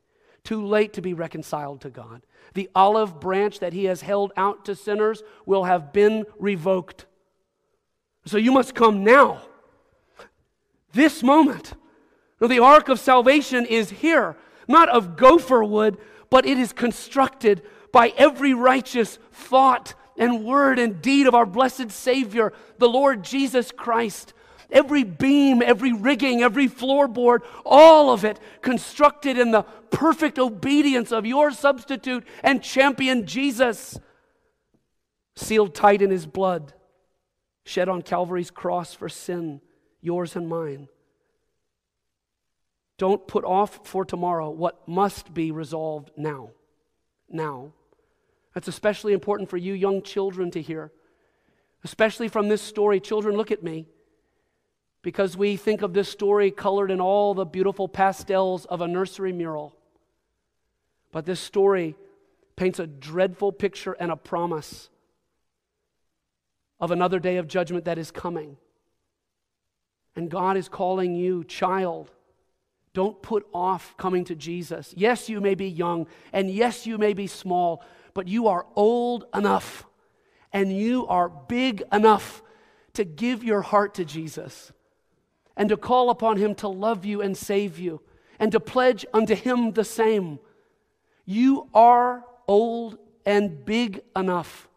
too 0.48 0.66
late 0.66 0.94
to 0.94 1.02
be 1.02 1.14
reconciled 1.14 1.82
to 1.82 1.90
God. 1.90 2.22
The 2.54 2.70
olive 2.74 3.20
branch 3.20 3.60
that 3.60 3.74
he 3.74 3.84
has 3.84 4.00
held 4.00 4.32
out 4.38 4.64
to 4.64 4.76
sinners 4.76 5.22
will 5.46 5.66
have 5.66 5.92
been 5.92 6.24
revoked. 6.40 7.06
So 8.26 8.38
you 8.38 8.54
must 8.54 8.74
come 8.74 9.04
now. 9.04 9.42
This 10.94 11.22
moment. 11.22 11.74
Now, 12.40 12.48
the 12.48 12.60
ark 12.60 12.88
of 12.88 12.98
salvation 12.98 13.66
is 13.66 13.90
here, 13.90 14.38
not 14.70 14.88
of 14.88 15.18
gopher 15.18 15.66
wood, 15.66 15.98
but 16.30 16.46
it 16.46 16.58
is 16.58 16.72
constructed 16.72 17.62
by 17.92 18.14
every 18.16 18.54
righteous 18.54 19.20
thought 19.34 19.96
and 20.18 20.46
word 20.46 20.80
and 20.80 21.02
deed 21.02 21.28
of 21.28 21.36
our 21.36 21.46
blessed 21.46 21.92
Savior, 21.92 22.54
the 22.78 22.88
Lord 22.88 23.22
Jesus 23.22 23.74
Christ. 23.74 24.34
Every 24.70 25.04
beam, 25.04 25.62
every 25.62 25.94
rigging, 25.94 26.42
every 26.42 26.68
floorboard, 26.68 27.40
all 27.66 28.12
of 28.12 28.26
it 28.26 28.40
constructed 28.62 29.38
in 29.38 29.52
the 29.52 29.64
perfect 29.64 30.38
obedience 30.38 31.12
of 31.12 31.26
your 31.26 31.52
substitute 31.52 32.26
and 32.44 32.62
champion 32.62 33.26
Jesus, 33.26 33.98
sealed 35.36 35.74
tight 35.74 36.02
in 36.02 36.12
his 36.12 36.26
blood, 36.26 36.74
shed 37.64 37.88
on 37.88 38.02
Calvary's 38.02 38.52
cross 38.52 38.94
for 38.94 39.08
sin, 39.08 39.62
yours 40.02 40.36
and 40.36 40.50
mine. 40.50 40.90
Don't 42.98 43.28
put 43.28 43.46
off 43.46 43.88
for 43.88 44.04
tomorrow 44.04 44.50
what 44.50 44.86
must 44.88 45.34
be 45.34 45.52
resolved 45.52 46.12
now. 46.18 46.50
Now. 47.30 47.74
That's 48.54 48.68
especially 48.68 49.14
important 49.14 49.50
for 49.50 49.58
you 49.58 49.74
young 49.74 50.02
children 50.02 50.50
to 50.52 50.62
hear. 50.62 50.92
Especially 51.84 52.28
from 52.28 52.50
this 52.50 52.62
story. 52.62 53.00
Children, 53.00 53.38
look 53.38 53.52
at 53.52 53.62
me 53.62 53.86
because 55.02 55.38
we 55.38 55.56
think 55.56 55.82
of 55.82 55.94
this 55.94 56.10
story 56.10 56.52
colored 56.52 56.92
in 56.92 57.00
all 57.00 57.34
the 57.34 57.46
beautiful 57.46 57.88
pastels 57.88 58.66
of 58.66 58.82
a 58.82 58.88
nursery 58.88 59.32
mural. 59.32 59.76
But 61.12 61.26
this 61.26 61.40
story 61.40 61.96
paints 62.56 62.80
a 62.80 62.88
dreadful 62.88 63.52
picture 63.52 63.94
and 63.94 64.12
a 64.12 64.16
promise 64.16 64.90
of 66.80 66.92
another 66.92 67.20
day 67.20 67.38
of 67.38 67.48
judgment 67.48 67.86
that 67.86 67.98
is 67.98 68.12
coming. 68.12 68.58
And 70.16 70.30
God 70.30 70.58
is 70.58 70.68
calling 70.68 71.16
you, 71.16 71.44
child, 71.44 72.12
don't 72.94 73.22
put 73.22 73.46
off 73.54 73.96
coming 73.98 74.26
to 74.26 74.36
Jesus. 74.36 74.94
Yes, 74.98 75.30
you 75.30 75.40
may 75.40 75.54
be 75.54 75.68
young, 75.68 76.08
and 76.34 76.50
yes, 76.50 76.88
you 76.88 76.98
may 76.98 77.14
be 77.14 77.28
small, 77.28 77.84
but 78.16 78.28
you 78.28 78.48
are 78.48 78.66
old 78.76 79.26
enough 79.36 79.86
and 80.52 80.76
you 80.76 81.06
are 81.08 81.30
big 81.30 81.84
enough 81.92 82.42
to 82.94 83.04
give 83.04 83.44
your 83.44 83.62
heart 83.62 83.94
to 83.96 84.06
Jesus 84.06 84.72
and 85.58 85.68
to 85.70 85.76
call 85.76 86.10
upon 86.10 86.38
him 86.38 86.56
to 86.56 86.70
love 86.70 87.04
you 87.04 87.22
and 87.22 87.36
save 87.36 87.78
you, 87.78 88.02
and 88.40 88.52
to 88.54 88.60
pledge 88.60 89.06
unto 89.14 89.36
him 89.36 89.74
the 89.74 89.84
same. 89.84 90.40
You 91.26 91.68
are 91.74 92.24
old 92.48 92.98
and 93.26 93.66
big 93.66 94.02
enough 94.16 94.70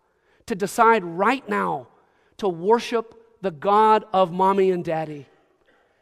to 0.46 0.56
decide 0.56 1.04
right 1.04 1.48
now 1.48 1.86
to 2.38 2.48
worship 2.48 3.14
the 3.42 3.52
God 3.52 4.04
of 4.12 4.32
mommy 4.32 4.72
and 4.72 4.84
daddy 4.84 5.26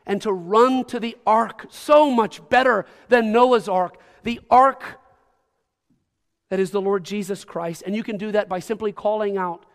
and 0.07 0.23
to 0.23 0.33
run 0.33 0.85
to 0.87 0.99
the 0.99 1.17
ark, 1.27 1.67
so 1.69 2.11
much 2.11 2.49
better 2.49 2.87
than 3.09 3.31
Noah's 3.31 3.69
ark, 3.69 4.01
the 4.23 4.41
ark 4.51 4.99
that 6.49 6.59
is 6.59 6.71
the 6.71 6.81
Lord 6.81 7.05
Jesus 7.05 7.45
Christ. 7.45 7.83
And 7.85 7.95
you 7.95 8.03
can 8.03 8.17
do 8.17 8.33
that 8.33 8.49
by 8.49 8.59
simply 8.59 8.91
calling 8.91 9.37
out. 9.37 9.67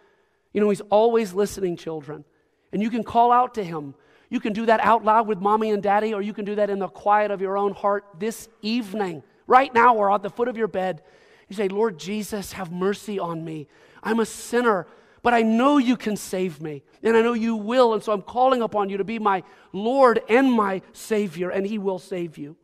You 0.51 0.61
know, 0.61 0.69
He's 0.69 0.81
always 0.81 1.33
listening, 1.33 1.77
children. 1.77 2.25
And 2.71 2.81
you 2.81 2.89
can 2.89 3.03
call 3.03 3.31
out 3.31 3.53
to 3.53 3.63
Him 3.63 3.93
you 4.34 4.39
can 4.39 4.51
do 4.51 4.65
that 4.65 4.79
out 4.79 5.05
loud 5.05 5.27
with 5.27 5.39
mommy 5.39 5.69
and 5.69 5.84
daddy, 5.84 6.11
or 6.11 6.19
you 6.19 6.34
can 6.34 6.43
do 6.43 6.55
that 6.55 6.71
in 6.71 6.79
the 6.79 6.88
quiet 6.88 7.29
of 7.29 7.39
your 7.39 7.55
own 7.55 7.71
heart 7.71 8.03
this 8.17 8.49
evening, 8.63 9.21
right 9.45 9.71
now, 9.71 9.95
or 9.95 10.11
at 10.11 10.23
the 10.23 10.29
foot 10.31 10.47
of 10.47 10.57
your 10.57 10.67
bed. 10.67 11.03
You 11.49 11.55
say, 11.55 11.67
Lord 11.67 11.99
Jesus, 11.99 12.53
have 12.53 12.71
mercy 12.71 13.19
on 13.19 13.45
me. 13.45 13.67
I'm 14.01 14.19
a 14.19 14.25
sinner, 14.25 14.88
but 15.21 15.36
I 15.36 15.43
know 15.43 15.77
you 15.77 15.95
can 15.95 16.17
save 16.17 16.59
me, 16.63 16.81
and 17.03 17.15
I 17.15 17.21
know 17.21 17.34
you 17.34 17.55
will. 17.55 17.93
And 17.93 18.01
so 18.01 18.11
I'm 18.11 18.23
calling 18.23 18.63
upon 18.63 18.89
you 18.89 18.97
to 18.97 19.03
be 19.03 19.19
my 19.19 19.43
Lord 19.71 20.19
and 20.27 20.51
my 20.51 20.81
Savior, 20.93 21.51
and 21.51 21.63
He 21.67 21.77
will 21.77 21.99
save 21.99 22.36
you. 22.36 22.57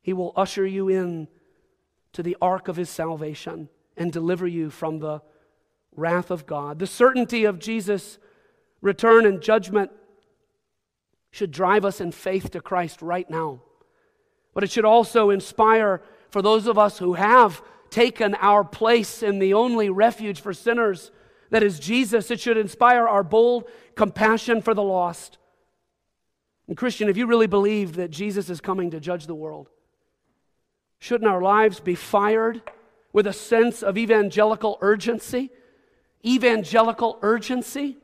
He 0.00 0.14
will 0.14 0.32
usher 0.36 0.66
you 0.66 0.88
in 0.88 1.28
to 2.14 2.22
the 2.22 2.38
ark 2.40 2.66
of 2.68 2.76
His 2.76 2.88
salvation 2.88 3.68
and 3.94 4.10
deliver 4.10 4.46
you 4.46 4.70
from 4.70 5.00
the 5.00 5.20
wrath 5.94 6.30
of 6.30 6.46
God. 6.46 6.78
The 6.78 6.86
certainty 6.86 7.44
of 7.44 7.58
Jesus' 7.58 8.16
return 8.80 9.26
and 9.26 9.42
judgment 9.42 9.90
should 11.30 11.50
drive 11.50 11.84
us 11.84 12.00
in 12.00 12.12
faith 12.12 12.50
to 12.50 12.60
Christ 12.60 13.02
right 13.02 13.28
now. 13.30 13.60
But 14.52 14.64
it 14.64 14.70
should 14.70 14.84
also 14.84 15.30
inspire 15.30 16.02
for 16.30 16.42
those 16.42 16.66
of 16.66 16.78
us 16.78 16.98
who 16.98 17.14
have 17.14 17.62
taken 17.90 18.34
our 18.36 18.64
place 18.64 19.22
in 19.22 19.38
the 19.38 19.54
only 19.54 19.90
refuge 19.90 20.40
for 20.40 20.52
sinners 20.52 21.10
that 21.50 21.62
is 21.62 21.78
Jesus. 21.78 22.30
It 22.30 22.40
should 22.40 22.56
inspire 22.56 23.06
our 23.06 23.22
bold 23.22 23.64
compassion 23.94 24.62
for 24.62 24.74
the 24.74 24.82
lost. 24.82 25.38
And, 26.68 26.76
Christian, 26.76 27.08
if 27.08 27.16
you 27.16 27.26
really 27.26 27.48
believe 27.48 27.96
that 27.96 28.10
Jesus 28.10 28.48
is 28.48 28.60
coming 28.60 28.92
to 28.92 29.00
judge 29.00 29.26
the 29.26 29.34
world, 29.34 29.68
shouldn't 30.98 31.28
our 31.28 31.42
lives 31.42 31.80
be 31.80 31.96
fired 31.96 32.62
with 33.12 33.26
a 33.26 33.32
sense 33.32 33.82
of 33.82 33.98
evangelical 33.98 34.78
urgency? 34.80 35.50
Evangelical 36.24 37.18
urgency? 37.22 37.98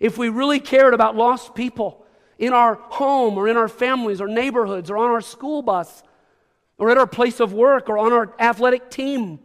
If 0.00 0.18
we 0.18 0.28
really 0.28 0.58
cared 0.58 0.94
about 0.94 1.14
lost 1.14 1.54
people, 1.54 2.04
in 2.38 2.52
our 2.52 2.74
home 2.74 3.36
or 3.36 3.48
in 3.48 3.56
our 3.56 3.68
families 3.68 4.20
or 4.20 4.28
neighborhoods 4.28 4.90
or 4.90 4.96
on 4.96 5.10
our 5.10 5.20
school 5.20 5.62
bus 5.62 6.02
or 6.78 6.90
at 6.90 6.98
our 6.98 7.06
place 7.06 7.40
of 7.40 7.52
work 7.52 7.88
or 7.88 7.98
on 7.98 8.12
our 8.12 8.34
athletic 8.38 8.90
team? 8.90 9.40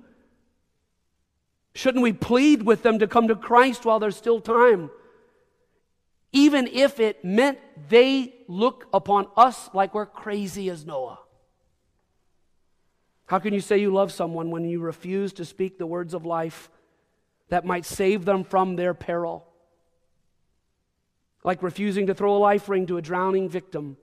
Shouldn't 1.75 2.03
we 2.03 2.13
plead 2.13 2.63
with 2.63 2.83
them 2.83 2.99
to 2.99 3.07
come 3.07 3.27
to 3.27 3.35
Christ 3.35 3.83
while 3.83 3.99
there's 3.99 4.15
still 4.15 4.39
time? 4.39 4.91
Even 6.31 6.67
if 6.67 6.99
it 6.99 7.25
meant 7.25 7.59
they 7.89 8.33
look 8.47 8.87
upon 8.93 9.27
us 9.35 9.69
like 9.73 9.93
we're 9.93 10.05
crazy 10.05 10.69
as 10.69 10.85
Noah. 10.85 11.19
How 13.25 13.39
can 13.39 13.53
you 13.53 13.61
say 13.61 13.79
you 13.79 13.91
love 13.91 14.11
someone 14.11 14.51
when 14.51 14.65
you 14.65 14.79
refuse 14.79 15.33
to 15.33 15.45
speak 15.45 15.77
the 15.77 15.87
words 15.87 16.13
of 16.13 16.25
life 16.25 16.69
that 17.49 17.65
might 17.65 17.85
save 17.85 18.25
them 18.25 18.43
from 18.43 18.75
their 18.75 18.93
peril? 18.93 19.47
Like 21.43 21.63
refusing 21.63 22.07
to 22.07 22.13
throw 22.13 22.35
a 22.35 22.39
life 22.39 22.69
ring 22.69 22.85
to 22.87 22.97
a 22.97 23.01
drowning 23.01 23.49
victim. 23.49 23.97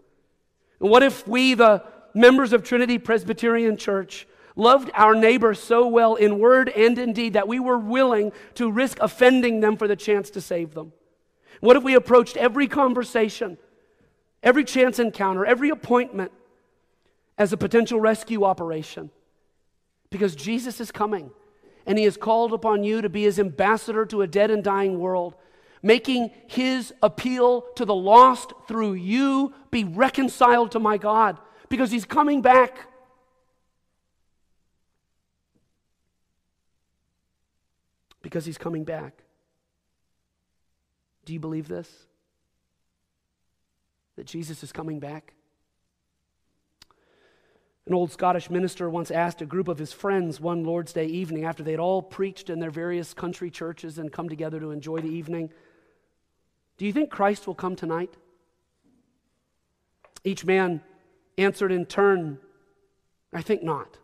And 0.80 0.90
what 0.90 1.02
if 1.02 1.26
we, 1.26 1.54
the 1.54 1.84
members 2.14 2.52
of 2.52 2.62
Trinity 2.62 2.98
Presbyterian 2.98 3.76
Church, 3.76 4.26
loved 4.56 4.90
our 4.94 5.14
neighbor 5.14 5.54
so 5.54 5.86
well 5.86 6.16
in 6.16 6.38
word 6.38 6.68
and 6.68 6.98
in 6.98 7.12
deed 7.12 7.32
that 7.32 7.48
we 7.48 7.58
were 7.58 7.78
willing 7.78 8.32
to 8.54 8.70
risk 8.70 8.98
offending 9.00 9.60
them 9.60 9.76
for 9.76 9.88
the 9.88 9.96
chance 9.96 10.30
to 10.30 10.40
save 10.40 10.74
them? 10.74 10.92
What 11.60 11.76
if 11.76 11.82
we 11.82 11.94
approached 11.94 12.36
every 12.36 12.66
conversation, 12.66 13.58
every 14.42 14.64
chance 14.64 14.98
encounter, 14.98 15.44
every 15.44 15.70
appointment 15.70 16.32
as 17.38 17.52
a 17.52 17.56
potential 17.56 18.00
rescue 18.00 18.44
operation? 18.44 19.10
Because 20.10 20.34
Jesus 20.34 20.80
is 20.80 20.90
coming 20.90 21.30
and 21.86 21.98
he 21.98 22.04
has 22.04 22.16
called 22.16 22.52
upon 22.52 22.84
you 22.84 23.02
to 23.02 23.08
be 23.08 23.22
his 23.22 23.38
ambassador 23.38 24.04
to 24.06 24.22
a 24.22 24.26
dead 24.26 24.50
and 24.50 24.62
dying 24.64 24.98
world, 24.98 25.34
making 25.82 26.30
his 26.46 26.92
appeal 27.02 27.62
to 27.76 27.84
the 27.84 27.94
lost 27.94 28.52
through 28.68 28.94
you 28.94 29.54
be 29.70 29.84
reconciled 29.84 30.72
to 30.72 30.78
my 30.78 30.98
God 30.98 31.38
because 31.68 31.90
he's 31.90 32.04
coming 32.04 32.42
back. 32.42 32.86
because 38.22 38.44
he's 38.44 38.58
coming 38.58 38.84
back. 38.84 39.24
Do 41.24 41.32
you 41.32 41.40
believe 41.40 41.68
this? 41.68 41.88
That 44.16 44.26
Jesus 44.26 44.62
is 44.62 44.72
coming 44.72 45.00
back? 45.00 45.34
An 47.86 47.94
old 47.94 48.12
Scottish 48.12 48.50
minister 48.50 48.88
once 48.88 49.10
asked 49.10 49.42
a 49.42 49.46
group 49.46 49.66
of 49.66 49.78
his 49.78 49.92
friends 49.92 50.38
one 50.38 50.64
Lord's 50.64 50.92
Day 50.92 51.06
evening 51.06 51.44
after 51.44 51.62
they'd 51.62 51.80
all 51.80 52.02
preached 52.02 52.50
in 52.50 52.60
their 52.60 52.70
various 52.70 53.14
country 53.14 53.50
churches 53.50 53.98
and 53.98 54.12
come 54.12 54.28
together 54.28 54.60
to 54.60 54.70
enjoy 54.70 55.00
the 55.00 55.08
evening 55.08 55.50
Do 56.80 56.86
you 56.86 56.94
think 56.94 57.10
Christ 57.10 57.46
will 57.46 57.54
come 57.54 57.76
tonight? 57.76 58.14
Each 60.24 60.46
man 60.46 60.80
answered 61.36 61.72
in 61.72 61.84
turn, 61.84 62.38
I 63.34 63.42
think 63.42 63.62
not. 63.62 63.98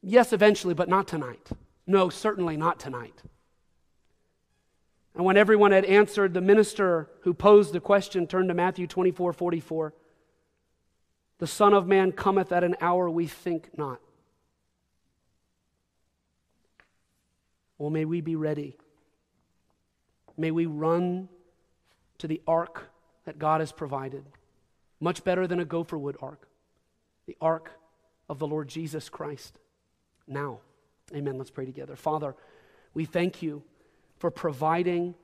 Yes, 0.00 0.32
eventually, 0.32 0.72
but 0.72 0.88
not 0.88 1.06
tonight. 1.06 1.50
No, 1.86 2.08
certainly 2.08 2.56
not 2.56 2.80
tonight. 2.80 3.20
And 5.14 5.26
when 5.26 5.36
everyone 5.36 5.72
had 5.72 5.84
answered, 5.84 6.32
the 6.32 6.40
minister 6.40 7.10
who 7.24 7.34
posed 7.34 7.74
the 7.74 7.80
question 7.80 8.26
turned 8.26 8.48
to 8.48 8.54
Matthew 8.54 8.86
24 8.86 9.34
44. 9.34 9.92
The 11.40 11.46
Son 11.46 11.74
of 11.74 11.86
Man 11.86 12.10
cometh 12.10 12.52
at 12.52 12.64
an 12.64 12.76
hour 12.80 13.10
we 13.10 13.26
think 13.26 13.76
not. 13.76 14.00
Well, 17.76 17.90
may 17.90 18.06
we 18.06 18.22
be 18.22 18.34
ready. 18.34 18.78
May 20.36 20.50
we 20.50 20.66
run 20.66 21.28
to 22.18 22.26
the 22.26 22.40
ark 22.46 22.90
that 23.24 23.38
God 23.38 23.60
has 23.60 23.72
provided. 23.72 24.24
Much 25.00 25.24
better 25.24 25.46
than 25.46 25.60
a 25.60 25.64
gopher 25.64 25.98
wood 25.98 26.16
ark. 26.20 26.48
The 27.26 27.36
ark 27.40 27.72
of 28.28 28.38
the 28.38 28.46
Lord 28.46 28.68
Jesus 28.68 29.08
Christ. 29.08 29.58
Now. 30.26 30.60
Amen. 31.14 31.36
Let's 31.36 31.50
pray 31.50 31.66
together. 31.66 31.96
Father, 31.96 32.34
we 32.94 33.04
thank 33.04 33.42
you 33.42 33.62
for 34.16 34.30
providing 34.30 35.14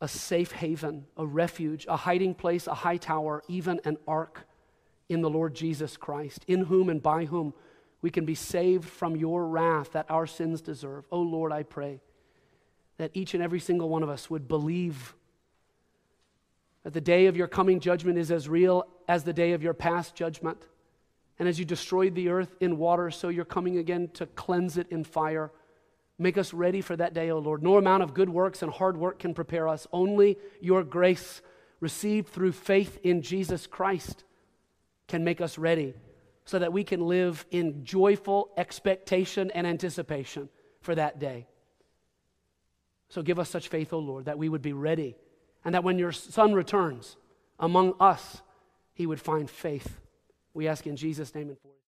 a 0.00 0.08
safe 0.08 0.52
haven, 0.52 1.06
a 1.16 1.26
refuge, 1.26 1.86
a 1.88 1.96
hiding 1.96 2.34
place, 2.34 2.66
a 2.66 2.74
high 2.74 2.98
tower, 2.98 3.42
even 3.48 3.80
an 3.84 3.96
ark 4.06 4.46
in 5.08 5.22
the 5.22 5.30
Lord 5.30 5.54
Jesus 5.54 5.96
Christ, 5.96 6.44
in 6.46 6.64
whom 6.64 6.88
and 6.88 7.02
by 7.02 7.24
whom 7.24 7.54
we 8.02 8.10
can 8.10 8.24
be 8.24 8.34
saved 8.34 8.88
from 8.88 9.16
your 9.16 9.46
wrath 9.46 9.92
that 9.92 10.10
our 10.10 10.26
sins 10.26 10.60
deserve. 10.60 11.06
Oh 11.10 11.22
Lord, 11.22 11.50
I 11.50 11.62
pray 11.62 12.00
that 12.98 13.10
each 13.14 13.34
and 13.34 13.42
every 13.42 13.60
single 13.60 13.88
one 13.88 14.02
of 14.02 14.08
us 14.08 14.30
would 14.30 14.48
believe 14.48 15.14
that 16.84 16.92
the 16.92 17.00
day 17.00 17.26
of 17.26 17.36
your 17.36 17.48
coming 17.48 17.80
judgment 17.80 18.18
is 18.18 18.30
as 18.30 18.48
real 18.48 18.86
as 19.08 19.24
the 19.24 19.32
day 19.32 19.52
of 19.52 19.62
your 19.62 19.74
past 19.74 20.14
judgment 20.14 20.66
and 21.38 21.48
as 21.48 21.58
you 21.58 21.64
destroyed 21.64 22.14
the 22.14 22.28
earth 22.28 22.54
in 22.60 22.78
water, 22.78 23.10
so 23.10 23.28
you're 23.28 23.44
coming 23.44 23.76
again 23.78 24.08
to 24.14 24.26
cleanse 24.26 24.78
it 24.78 24.86
in 24.90 25.04
fire. 25.04 25.50
Make 26.18 26.38
us 26.38 26.54
ready 26.54 26.80
for 26.80 26.96
that 26.96 27.12
day, 27.12 27.30
O 27.30 27.38
Lord. 27.38 27.62
No 27.62 27.76
amount 27.76 28.02
of 28.02 28.14
good 28.14 28.30
works 28.30 28.62
and 28.62 28.72
hard 28.72 28.96
work 28.96 29.18
can 29.18 29.34
prepare 29.34 29.68
us. 29.68 29.86
Only 29.92 30.38
your 30.60 30.82
grace, 30.82 31.42
received 31.80 32.28
through 32.28 32.52
faith 32.52 32.98
in 33.02 33.20
Jesus 33.20 33.66
Christ, 33.66 34.24
can 35.08 35.24
make 35.24 35.42
us 35.42 35.58
ready 35.58 35.94
so 36.46 36.58
that 36.58 36.72
we 36.72 36.84
can 36.84 37.06
live 37.06 37.44
in 37.50 37.84
joyful 37.84 38.50
expectation 38.56 39.50
and 39.50 39.66
anticipation 39.66 40.48
for 40.80 40.94
that 40.94 41.18
day. 41.18 41.46
So 43.08 43.22
give 43.22 43.38
us 43.38 43.48
such 43.48 43.68
faith, 43.68 43.92
O 43.92 43.98
Lord, 43.98 44.24
that 44.24 44.38
we 44.38 44.48
would 44.48 44.62
be 44.62 44.72
ready 44.72 45.16
and 45.64 45.74
that 45.74 45.84
when 45.84 45.98
your 45.98 46.12
Son 46.12 46.54
returns 46.54 47.16
among 47.58 47.94
us, 48.00 48.42
he 48.94 49.06
would 49.06 49.20
find 49.20 49.48
faith. 49.50 50.00
We 50.54 50.68
ask 50.68 50.86
in 50.86 50.96
Jesus' 50.96 51.34
name 51.34 51.48
and 51.48 51.58
for 51.58 51.76